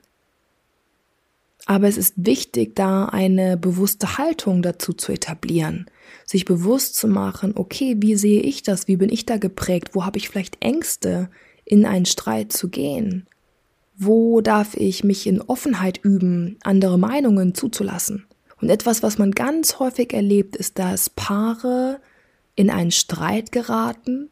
Aber 1.67 1.89
es 1.89 1.99
ist 1.99 2.15
wichtig, 2.17 2.75
da 2.75 3.05
eine 3.05 3.59
bewusste 3.59 4.17
Haltung 4.17 4.63
dazu 4.63 4.95
zu 4.95 5.13
etablieren, 5.13 5.91
sich 6.25 6.47
bewusst 6.47 6.95
zu 6.95 7.07
machen, 7.07 7.53
okay, 7.55 7.97
wie 7.99 8.17
sehe 8.17 8.41
ich 8.41 8.63
das, 8.63 8.89
wie 8.89 8.97
bin 8.97 9.13
ich 9.13 9.27
da 9.27 9.37
geprägt, 9.37 9.91
wo 9.93 10.07
habe 10.07 10.17
ich 10.17 10.31
vielleicht 10.31 10.65
Ängste, 10.65 11.29
in 11.67 11.85
einen 11.85 12.07
Streit 12.07 12.51
zu 12.51 12.71
gehen, 12.71 13.27
wo 13.95 14.41
darf 14.41 14.75
ich 14.75 15.05
mich 15.05 15.27
in 15.27 15.43
Offenheit 15.43 16.01
üben, 16.03 16.57
andere 16.63 16.99
Meinungen 16.99 17.55
zuzulassen. 17.55 18.25
Und 18.61 18.71
etwas, 18.71 19.03
was 19.03 19.19
man 19.19 19.31
ganz 19.33 19.79
häufig 19.79 20.13
erlebt, 20.13 20.57
ist, 20.57 20.79
dass 20.79 21.11
Paare 21.11 22.01
in 22.57 22.71
einen 22.71 22.91
Streit 22.91 23.53
geraten 23.53 24.31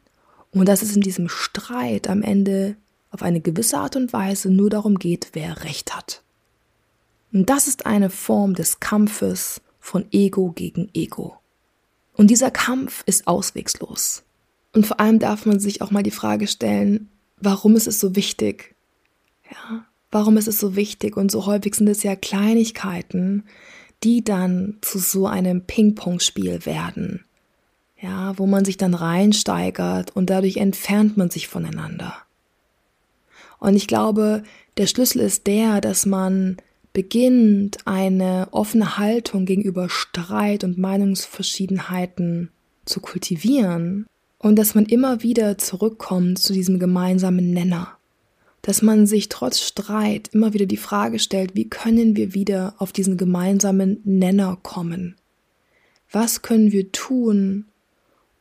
und 0.51 0.67
dass 0.67 0.81
es 0.81 0.95
in 0.95 1.01
diesem 1.01 1.29
Streit 1.29 2.09
am 2.09 2.21
Ende 2.21 2.75
auf 3.09 3.21
eine 3.21 3.39
gewisse 3.39 3.77
Art 3.77 3.95
und 3.95 4.11
Weise 4.11 4.49
nur 4.49 4.69
darum 4.69 4.99
geht, 4.99 5.29
wer 5.33 5.63
Recht 5.63 5.95
hat. 5.95 6.23
Und 7.31 7.49
das 7.49 7.67
ist 7.67 7.85
eine 7.85 8.09
Form 8.09 8.53
des 8.53 8.79
Kampfes 8.79 9.61
von 9.79 10.05
Ego 10.11 10.51
gegen 10.51 10.89
Ego. 10.93 11.37
Und 12.13 12.29
dieser 12.29 12.51
Kampf 12.51 13.03
ist 13.05 13.27
auswegslos. 13.27 14.23
Und 14.73 14.85
vor 14.85 14.99
allem 14.99 15.19
darf 15.19 15.45
man 15.45 15.59
sich 15.59 15.81
auch 15.81 15.91
mal 15.91 16.03
die 16.03 16.11
Frage 16.11 16.47
stellen, 16.47 17.09
warum 17.39 17.75
ist 17.75 17.87
es 17.87 17.99
so 17.99 18.15
wichtig? 18.15 18.75
Ja, 19.49 19.85
warum 20.11 20.37
ist 20.37 20.47
es 20.47 20.59
so 20.59 20.75
wichtig? 20.75 21.15
Und 21.15 21.31
so 21.31 21.45
häufig 21.45 21.75
sind 21.75 21.87
es 21.87 22.03
ja 22.03 22.15
Kleinigkeiten, 22.15 23.43
die 24.03 24.23
dann 24.23 24.77
zu 24.81 24.99
so 24.99 25.27
einem 25.27 25.61
Ping-Pong-Spiel 25.61 26.65
werden. 26.65 27.23
Ja, 27.99 28.37
wo 28.37 28.45
man 28.45 28.63
sich 28.63 28.77
dann 28.77 28.93
reinsteigert 28.93 30.15
und 30.15 30.29
dadurch 30.29 30.57
entfernt 30.57 31.17
man 31.17 31.31
sich 31.31 31.47
voneinander. 31.47 32.13
Und 33.59 33.75
ich 33.75 33.87
glaube, 33.87 34.43
der 34.77 34.85
Schlüssel 34.85 35.21
ist 35.21 35.47
der, 35.47 35.81
dass 35.81 36.05
man 36.05 36.57
beginnt, 36.93 37.77
eine 37.85 38.47
offene 38.51 38.97
Haltung 38.97 39.45
gegenüber 39.45 39.89
Streit 39.89 40.63
und 40.63 40.77
Meinungsverschiedenheiten 40.77 42.49
zu 42.85 42.99
kultivieren 42.99 44.07
und 44.39 44.57
dass 44.57 44.75
man 44.75 44.85
immer 44.85 45.23
wieder 45.23 45.57
zurückkommt 45.57 46.39
zu 46.39 46.53
diesem 46.53 46.79
gemeinsamen 46.79 47.51
Nenner. 47.51 47.96
Dass 48.67 48.81
man 48.81 49.07
sich 49.07 49.29
trotz 49.29 49.61
Streit 49.61 50.31
immer 50.33 50.51
wieder 50.51 50.65
die 50.65 50.75
Frage 50.75 51.19
stellt, 51.19 51.55
wie 51.55 51.69
können 51.69 52.17
wir 52.17 52.33
wieder 52.33 52.75
auf 52.79 52.91
diesen 52.91 53.15
gemeinsamen 53.15 54.01
Nenner 54.03 54.57
kommen? 54.61 55.15
Was 56.11 56.41
können 56.41 56.73
wir 56.73 56.91
tun, 56.91 57.63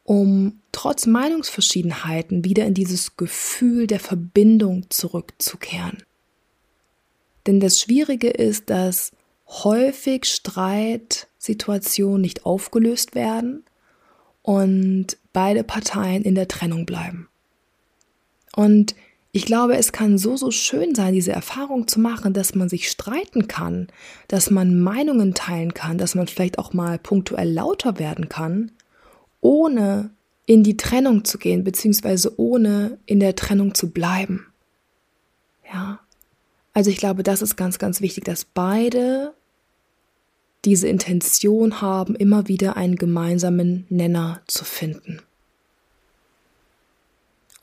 um 0.02 0.58
trotz 0.72 1.06
Meinungsverschiedenheiten 1.06 2.44
wieder 2.44 2.66
in 2.66 2.74
dieses 2.74 3.16
Gefühl 3.16 3.86
der 3.86 4.00
Verbindung 4.00 4.90
zurückzukehren. 4.90 6.02
Denn 7.46 7.60
das 7.60 7.80
Schwierige 7.80 8.30
ist, 8.30 8.68
dass 8.68 9.12
häufig 9.46 10.24
Streitsituationen 10.24 12.20
nicht 12.20 12.44
aufgelöst 12.44 13.14
werden 13.14 13.62
und 14.42 15.18
beide 15.32 15.62
Parteien 15.62 16.24
in 16.24 16.34
der 16.34 16.48
Trennung 16.48 16.84
bleiben. 16.84 17.28
Und 18.56 18.96
ich 19.36 19.44
glaube, 19.46 19.76
es 19.76 19.92
kann 19.92 20.18
so, 20.18 20.36
so 20.36 20.50
schön 20.50 20.94
sein, 20.94 21.14
diese 21.14 21.32
Erfahrung 21.32 21.86
zu 21.86 22.00
machen, 22.00 22.32
dass 22.32 22.54
man 22.54 22.68
sich 22.68 22.90
streiten 22.90 23.48
kann, 23.48 23.88
dass 24.28 24.50
man 24.50 24.80
Meinungen 24.80 25.34
teilen 25.34 25.74
kann, 25.74 25.98
dass 25.98 26.14
man 26.14 26.26
vielleicht 26.26 26.58
auch 26.58 26.72
mal 26.72 26.98
punktuell 26.98 27.52
lauter 27.52 27.98
werden 27.98 28.28
kann 28.28 28.72
ohne 29.46 30.10
in 30.46 30.64
die 30.64 30.76
Trennung 30.76 31.24
zu 31.24 31.38
gehen, 31.38 31.62
beziehungsweise 31.62 32.38
ohne 32.38 32.98
in 33.06 33.20
der 33.20 33.36
Trennung 33.36 33.74
zu 33.74 33.90
bleiben. 33.90 34.46
Ja. 35.72 36.00
Also 36.72 36.90
ich 36.90 36.96
glaube, 36.96 37.22
das 37.22 37.42
ist 37.42 37.56
ganz, 37.56 37.78
ganz 37.78 38.00
wichtig, 38.00 38.24
dass 38.24 38.44
beide 38.44 39.34
diese 40.64 40.88
Intention 40.88 41.80
haben, 41.80 42.16
immer 42.16 42.48
wieder 42.48 42.76
einen 42.76 42.96
gemeinsamen 42.96 43.86
Nenner 43.88 44.40
zu 44.48 44.64
finden. 44.64 45.22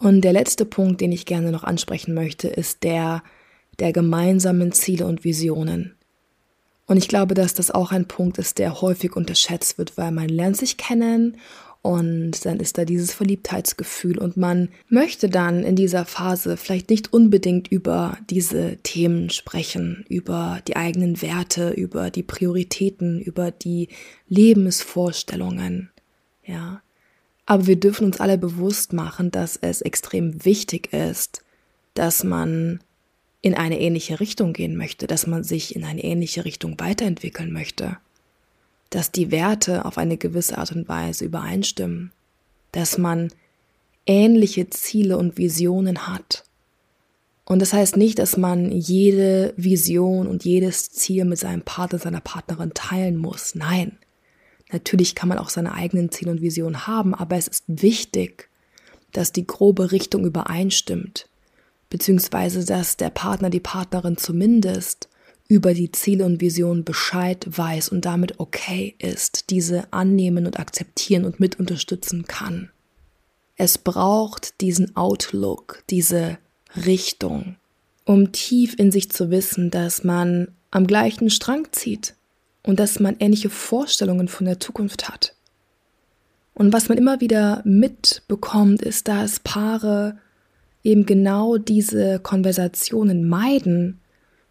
Und 0.03 0.19
der 0.21 0.33
letzte 0.33 0.65
Punkt, 0.65 0.99
den 0.99 1.13
ich 1.13 1.25
gerne 1.25 1.49
noch 1.49 1.63
ansprechen 1.63 2.13
möchte, 2.13 2.49
ist 2.49 2.83
der 2.83 3.23
der 3.79 3.93
gemeinsamen 3.93 4.73
Ziele 4.73 5.07
und 5.07 5.23
Visionen. 5.23 5.95
Und 6.85 6.97
ich 6.97 7.07
glaube, 7.07 7.35
dass 7.35 7.53
das 7.53 7.71
auch 7.71 7.91
ein 7.91 8.07
Punkt 8.07 8.37
ist, 8.37 8.59
der 8.59 8.81
häufig 8.81 9.15
unterschätzt 9.15 9.77
wird, 9.77 9.97
weil 9.97 10.11
man 10.11 10.27
lernt 10.27 10.57
sich 10.57 10.75
kennen 10.75 11.37
und 11.81 12.45
dann 12.45 12.59
ist 12.59 12.77
da 12.77 12.83
dieses 12.83 13.13
Verliebtheitsgefühl 13.13 14.17
und 14.17 14.35
man 14.35 14.67
möchte 14.89 15.29
dann 15.29 15.63
in 15.63 15.77
dieser 15.77 16.03
Phase 16.03 16.57
vielleicht 16.57 16.89
nicht 16.89 17.13
unbedingt 17.13 17.69
über 17.69 18.17
diese 18.29 18.77
Themen 18.83 19.29
sprechen, 19.29 20.05
über 20.09 20.59
die 20.67 20.75
eigenen 20.75 21.21
Werte, 21.21 21.69
über 21.71 22.11
die 22.11 22.23
Prioritäten, 22.23 23.21
über 23.21 23.51
die 23.51 23.87
Lebensvorstellungen. 24.27 25.91
Ja. 26.45 26.81
Aber 27.45 27.67
wir 27.67 27.75
dürfen 27.75 28.05
uns 28.05 28.19
alle 28.19 28.37
bewusst 28.37 28.93
machen, 28.93 29.31
dass 29.31 29.57
es 29.57 29.81
extrem 29.81 30.45
wichtig 30.45 30.93
ist, 30.93 31.43
dass 31.93 32.23
man 32.23 32.79
in 33.41 33.53
eine 33.53 33.79
ähnliche 33.79 34.19
Richtung 34.19 34.53
gehen 34.53 34.77
möchte, 34.77 35.07
dass 35.07 35.27
man 35.27 35.43
sich 35.43 35.75
in 35.75 35.83
eine 35.83 36.03
ähnliche 36.03 36.45
Richtung 36.45 36.79
weiterentwickeln 36.79 37.51
möchte 37.51 37.97
dass 38.93 39.11
die 39.11 39.31
Werte 39.31 39.85
auf 39.85 39.97
eine 39.97 40.17
gewisse 40.17 40.57
Art 40.57 40.71
und 40.71 40.87
Weise 40.87 41.25
übereinstimmen, 41.25 42.11
dass 42.71 42.99
man 42.99 43.29
ähnliche 44.05 44.69
Ziele 44.69 45.17
und 45.17 45.37
Visionen 45.37 46.07
hat. 46.07 46.43
Und 47.45 47.59
das 47.59 47.73
heißt 47.73 47.97
nicht, 47.97 48.19
dass 48.19 48.37
man 48.37 48.71
jede 48.71 49.53
Vision 49.57 50.27
und 50.27 50.45
jedes 50.45 50.91
Ziel 50.91 51.25
mit 51.25 51.39
seinem 51.39 51.63
Partner, 51.63 51.97
seiner 51.97 52.21
Partnerin 52.21 52.73
teilen 52.75 53.17
muss. 53.17 53.55
Nein. 53.55 53.97
Natürlich 54.73 55.13
kann 55.13 55.29
man 55.29 55.37
auch 55.37 55.49
seine 55.49 55.73
eigenen 55.73 56.11
Ziele 56.11 56.31
und 56.31 56.41
Visionen 56.41 56.87
haben, 56.87 57.13
aber 57.13 57.37
es 57.37 57.47
ist 57.47 57.63
wichtig, 57.67 58.49
dass 59.11 59.31
die 59.31 59.45
grobe 59.45 59.91
Richtung 59.91 60.25
übereinstimmt, 60.25 61.29
beziehungsweise 61.89 62.65
dass 62.65 62.97
der 62.97 63.11
Partner, 63.11 63.51
die 63.51 63.59
Partnerin 63.59 64.17
zumindest 64.17 65.09
über 65.47 65.75
die 65.75 65.91
Ziele 65.91 66.25
und 66.25 66.41
Visionen 66.41 66.83
Bescheid 66.83 67.45
weiß 67.47 67.89
und 67.89 68.05
damit 68.05 68.39
okay 68.39 68.95
ist, 68.97 69.51
diese 69.51 69.93
annehmen 69.93 70.47
und 70.47 70.59
akzeptieren 70.59 71.25
und 71.25 71.39
mit 71.39 71.59
unterstützen 71.59 72.25
kann. 72.25 72.71
Es 73.55 73.77
braucht 73.77 74.59
diesen 74.61 74.95
Outlook, 74.95 75.83
diese 75.91 76.39
Richtung, 76.75 77.57
um 78.05 78.31
tief 78.31 78.73
in 78.79 78.91
sich 78.91 79.11
zu 79.11 79.29
wissen, 79.29 79.69
dass 79.69 80.03
man 80.03 80.47
am 80.71 80.87
gleichen 80.87 81.29
Strang 81.29 81.67
zieht 81.71 82.15
und 82.63 82.79
dass 82.79 82.99
man 82.99 83.17
ähnliche 83.19 83.49
Vorstellungen 83.49 84.27
von 84.27 84.45
der 84.45 84.59
Zukunft 84.59 85.09
hat. 85.09 85.35
Und 86.53 86.71
was 86.71 86.89
man 86.89 86.97
immer 86.97 87.19
wieder 87.19 87.61
mitbekommt, 87.65 88.81
ist, 88.81 89.07
dass 89.07 89.39
Paare 89.39 90.17
eben 90.83 91.05
genau 91.05 91.57
diese 91.57 92.19
Konversationen 92.19 93.27
meiden, 93.27 93.99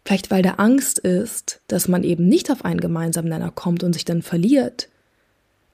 Vielleicht 0.05 0.31
weil 0.31 0.41
da 0.41 0.55
Angst 0.55 0.99
ist, 0.99 1.61
dass 1.67 1.87
man 1.87 2.03
eben 2.03 2.27
nicht 2.27 2.51
auf 2.51 2.65
einen 2.65 2.81
gemeinsamen 2.81 3.29
Nenner 3.29 3.51
kommt 3.51 3.83
und 3.83 3.93
sich 3.93 4.03
dann 4.03 4.21
verliert. 4.21 4.89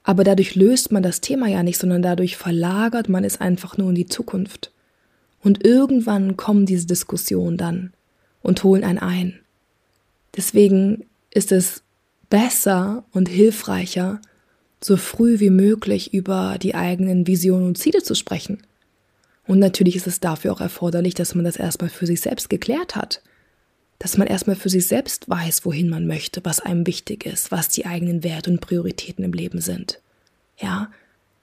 Aber 0.04 0.24
dadurch 0.24 0.54
löst 0.54 0.92
man 0.92 1.02
das 1.02 1.20
Thema 1.20 1.48
ja 1.48 1.62
nicht, 1.62 1.78
sondern 1.78 2.02
dadurch 2.02 2.36
verlagert 2.36 3.08
man 3.08 3.24
es 3.24 3.40
einfach 3.40 3.76
nur 3.76 3.88
in 3.88 3.96
die 3.96 4.06
Zukunft. 4.06 4.72
Und 5.42 5.64
irgendwann 5.66 6.36
kommen 6.36 6.64
diese 6.64 6.86
Diskussionen 6.86 7.56
dann 7.56 7.92
und 8.40 8.62
holen 8.62 8.84
einen 8.84 8.98
ein. 8.98 9.40
Deswegen 10.36 11.06
ist 11.32 11.50
es 11.50 11.82
besser 12.30 13.04
und 13.12 13.28
hilfreicher, 13.28 14.20
so 14.82 14.96
früh 14.96 15.40
wie 15.40 15.50
möglich 15.50 16.14
über 16.14 16.56
die 16.60 16.74
eigenen 16.74 17.26
Visionen 17.26 17.66
und 17.66 17.78
Ziele 17.78 18.02
zu 18.02 18.14
sprechen. 18.14 18.62
Und 19.46 19.58
natürlich 19.58 19.96
ist 19.96 20.06
es 20.06 20.20
dafür 20.20 20.52
auch 20.52 20.60
erforderlich, 20.60 21.14
dass 21.14 21.34
man 21.34 21.44
das 21.44 21.56
erstmal 21.56 21.90
für 21.90 22.06
sich 22.06 22.22
selbst 22.22 22.48
geklärt 22.48 22.96
hat 22.96 23.20
dass 24.00 24.16
man 24.16 24.26
erstmal 24.26 24.56
für 24.56 24.70
sich 24.70 24.88
selbst 24.88 25.28
weiß, 25.28 25.66
wohin 25.66 25.90
man 25.90 26.06
möchte, 26.06 26.42
was 26.42 26.58
einem 26.58 26.86
wichtig 26.86 27.26
ist, 27.26 27.52
was 27.52 27.68
die 27.68 27.84
eigenen 27.84 28.24
Werte 28.24 28.50
und 28.50 28.62
Prioritäten 28.62 29.22
im 29.22 29.34
Leben 29.34 29.60
sind. 29.60 30.00
Ja, 30.58 30.90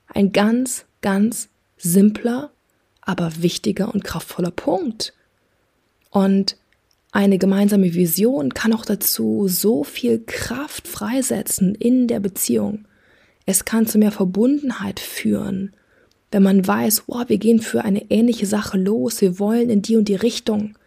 ein 0.07 0.31
ganz, 0.31 0.85
ganz 1.01 1.49
simpler, 1.77 2.51
aber 2.99 3.43
wichtiger 3.43 3.93
und 3.93 4.03
kraftvoller 4.03 4.49
Punkt. 4.49 5.13
Und 6.09 6.57
eine 7.11 7.37
gemeinsame 7.37 7.93
Vision 7.93 8.53
kann 8.53 8.73
auch 8.73 8.85
dazu 8.85 9.47
so 9.47 9.83
viel 9.83 10.23
Kraft 10.25 10.87
freisetzen 10.87 11.73
in 11.73 12.07
der 12.07 12.19
Beziehung. 12.19 12.85
Es 13.45 13.65
kann 13.65 13.87
zu 13.87 13.97
mehr 13.97 14.11
Verbundenheit 14.11 14.99
führen, 14.99 15.73
wenn 16.31 16.43
man 16.43 16.67
weiß, 16.67 17.03
wow, 17.07 17.23
wir 17.27 17.37
gehen 17.37 17.61
für 17.61 17.85
eine 17.85 18.11
ähnliche 18.11 18.45
Sache 18.45 18.77
los, 18.77 19.21
wir 19.21 19.39
wollen 19.39 19.69
in 19.69 19.81
die 19.81 19.95
und 19.95 20.09
die 20.09 20.15
Richtung. 20.15 20.77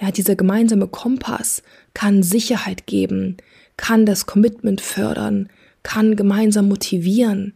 Ja, 0.00 0.10
dieser 0.10 0.36
gemeinsame 0.36 0.88
Kompass 0.88 1.62
kann 1.92 2.22
Sicherheit 2.22 2.86
geben, 2.86 3.36
kann 3.76 4.06
das 4.06 4.26
Commitment 4.26 4.80
fördern, 4.80 5.50
kann 5.82 6.16
gemeinsam 6.16 6.68
motivieren. 6.68 7.54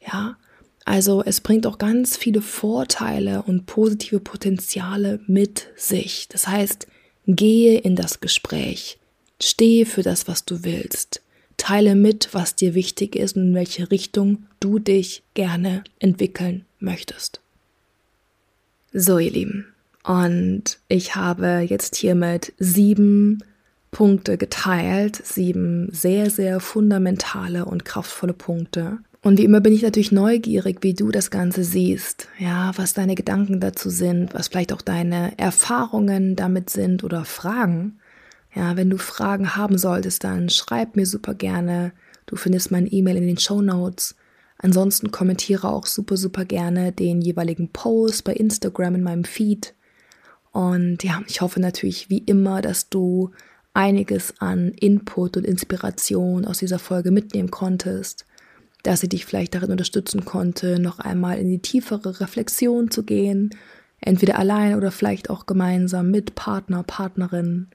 Ja, 0.00 0.36
also 0.86 1.22
es 1.22 1.40
bringt 1.40 1.66
auch 1.66 1.78
ganz 1.78 2.16
viele 2.16 2.40
Vorteile 2.40 3.42
und 3.42 3.66
positive 3.66 4.20
Potenziale 4.20 5.20
mit 5.26 5.66
sich. 5.76 6.26
Das 6.28 6.46
heißt, 6.46 6.86
gehe 7.26 7.78
in 7.78 7.96
das 7.96 8.20
Gespräch, 8.20 8.98
stehe 9.40 9.86
für 9.86 10.02
das, 10.02 10.28
was 10.28 10.44
du 10.44 10.64
willst, 10.64 11.22
teile 11.56 11.94
mit, 11.94 12.30
was 12.32 12.56
dir 12.56 12.74
wichtig 12.74 13.16
ist 13.16 13.36
und 13.36 13.48
in 13.48 13.54
welche 13.54 13.90
Richtung 13.90 14.46
du 14.60 14.78
dich 14.78 15.22
gerne 15.34 15.84
entwickeln 15.98 16.64
möchtest. 16.78 17.40
So, 18.92 19.18
ihr 19.18 19.30
Lieben, 19.30 19.66
und 20.02 20.78
ich 20.88 21.14
habe 21.14 21.66
jetzt 21.68 21.96
hiermit 21.96 22.52
sieben 22.58 23.44
Punkte 23.90 24.38
geteilt, 24.38 25.20
sieben 25.24 25.92
sehr, 25.92 26.30
sehr 26.30 26.60
fundamentale 26.60 27.64
und 27.64 27.84
kraftvolle 27.84 28.32
Punkte. 28.32 28.98
Und 29.22 29.38
wie 29.38 29.44
immer 29.44 29.60
bin 29.60 29.74
ich 29.74 29.82
natürlich 29.82 30.12
neugierig, 30.12 30.78
wie 30.80 30.94
du 30.94 31.10
das 31.10 31.30
Ganze 31.30 31.62
siehst, 31.62 32.28
ja, 32.38 32.72
was 32.76 32.94
deine 32.94 33.14
Gedanken 33.14 33.60
dazu 33.60 33.90
sind, 33.90 34.32
was 34.32 34.48
vielleicht 34.48 34.72
auch 34.72 34.80
deine 34.80 35.38
Erfahrungen 35.38 36.36
damit 36.36 36.70
sind 36.70 37.04
oder 37.04 37.26
Fragen. 37.26 37.98
Ja, 38.54 38.76
wenn 38.76 38.88
du 38.88 38.96
Fragen 38.96 39.56
haben 39.56 39.76
solltest, 39.76 40.24
dann 40.24 40.48
schreib 40.48 40.96
mir 40.96 41.06
super 41.06 41.34
gerne. 41.34 41.92
Du 42.26 42.36
findest 42.36 42.70
mein 42.70 42.88
E-Mail 42.90 43.18
in 43.18 43.26
den 43.26 43.38
Show 43.38 43.60
Notes. 43.60 44.16
Ansonsten 44.56 45.10
kommentiere 45.10 45.68
auch 45.68 45.86
super, 45.86 46.16
super 46.16 46.44
gerne 46.44 46.92
den 46.92 47.20
jeweiligen 47.20 47.68
Post 47.68 48.24
bei 48.24 48.32
Instagram 48.32 48.96
in 48.96 49.02
meinem 49.02 49.24
Feed. 49.24 49.74
Und 50.52 51.04
ja, 51.04 51.22
ich 51.28 51.42
hoffe 51.42 51.60
natürlich 51.60 52.10
wie 52.10 52.18
immer, 52.18 52.62
dass 52.62 52.88
du 52.88 53.30
einiges 53.72 54.34
an 54.40 54.70
Input 54.70 55.36
und 55.36 55.44
Inspiration 55.44 56.44
aus 56.44 56.58
dieser 56.58 56.78
Folge 56.78 57.10
mitnehmen 57.10 57.50
konntest, 57.50 58.26
dass 58.82 59.00
sie 59.00 59.08
dich 59.08 59.26
vielleicht 59.26 59.54
darin 59.54 59.70
unterstützen 59.70 60.24
konnte, 60.24 60.78
noch 60.78 60.98
einmal 60.98 61.38
in 61.38 61.48
die 61.48 61.60
tiefere 61.60 62.20
Reflexion 62.20 62.90
zu 62.90 63.02
gehen, 63.02 63.50
entweder 64.00 64.38
allein 64.38 64.74
oder 64.76 64.90
vielleicht 64.90 65.30
auch 65.30 65.46
gemeinsam 65.46 66.10
mit 66.10 66.34
Partner, 66.34 66.82
Partnerin. 66.82 67.68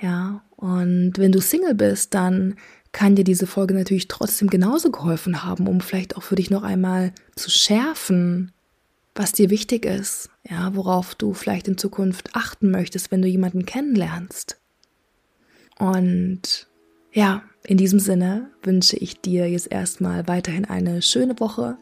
Ja, 0.00 0.42
und 0.56 1.12
wenn 1.16 1.32
du 1.32 1.40
Single 1.40 1.74
bist, 1.74 2.14
dann 2.14 2.56
kann 2.92 3.16
dir 3.16 3.24
diese 3.24 3.46
Folge 3.46 3.74
natürlich 3.74 4.08
trotzdem 4.08 4.48
genauso 4.48 4.90
geholfen 4.90 5.44
haben, 5.44 5.66
um 5.66 5.80
vielleicht 5.80 6.16
auch 6.16 6.22
für 6.22 6.36
dich 6.36 6.50
noch 6.50 6.62
einmal 6.62 7.12
zu 7.34 7.50
schärfen, 7.50 8.52
was 9.14 9.32
dir 9.32 9.50
wichtig 9.50 9.84
ist, 9.84 10.30
ja, 10.48 10.74
worauf 10.74 11.14
du 11.14 11.34
vielleicht 11.34 11.68
in 11.68 11.78
Zukunft 11.78 12.30
achten 12.34 12.70
möchtest, 12.70 13.10
wenn 13.10 13.22
du 13.22 13.28
jemanden 13.28 13.64
kennenlernst. 13.64 14.60
Und 15.78 16.68
ja, 17.12 17.42
in 17.66 17.78
diesem 17.78 17.98
Sinne 17.98 18.50
wünsche 18.62 18.96
ich 18.96 19.20
dir 19.20 19.48
jetzt 19.48 19.72
erstmal 19.72 20.28
weiterhin 20.28 20.66
eine 20.66 21.00
schöne 21.00 21.40
Woche. 21.40 21.78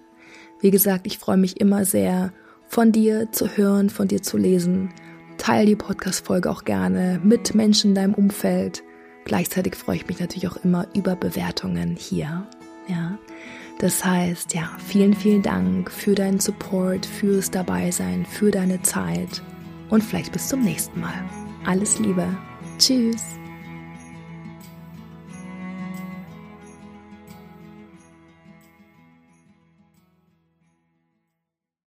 Wie 0.61 0.71
gesagt, 0.71 1.07
ich 1.07 1.19
freue 1.19 1.37
mich 1.37 1.61
immer 1.61 1.85
sehr, 1.85 2.33
von 2.69 2.93
dir 2.93 3.31
zu 3.33 3.49
hören, 3.57 3.91
von 3.91 4.09
dir 4.09 4.23
zu 4.23 4.39
lesen. 4.39 4.91
Teil 5.39 5.67
die 5.67 5.77
Podcast-Folge 5.77 6.51
auch 6.51 6.65
gerne 6.65 7.21
mit 7.23 7.55
Menschen 7.55 7.91
in 7.91 7.95
deinem 7.97 8.15
Umfeld. 8.15 8.83
Gleichzeitig 9.25 9.75
freue 9.75 9.97
ich 9.97 10.07
mich 10.07 10.21
natürlich 10.21 10.49
auch 10.49 10.57
immer 10.65 10.87
über 10.95 11.17
Bewertungen 11.17 11.97
hier. 11.97 12.47
Ja. 12.87 13.19
Das 13.81 14.05
heißt, 14.05 14.55
ja, 14.55 14.71
vielen, 14.79 15.15
vielen 15.15 15.43
Dank 15.43 15.91
für 15.91 16.15
deinen 16.15 16.39
Support, 16.39 17.05
fürs 17.05 17.51
Dabeisein, 17.51 18.25
für 18.25 18.53
deine 18.53 18.81
Zeit 18.83 19.43
und 19.91 20.05
vielleicht 20.05 20.33
bis 20.33 20.49
zum 20.49 20.63
nächsten 20.63 21.01
Mal. 21.01 21.25
Alles 21.67 21.99
Liebe. 21.99 22.27
Tschüss. 22.79 23.42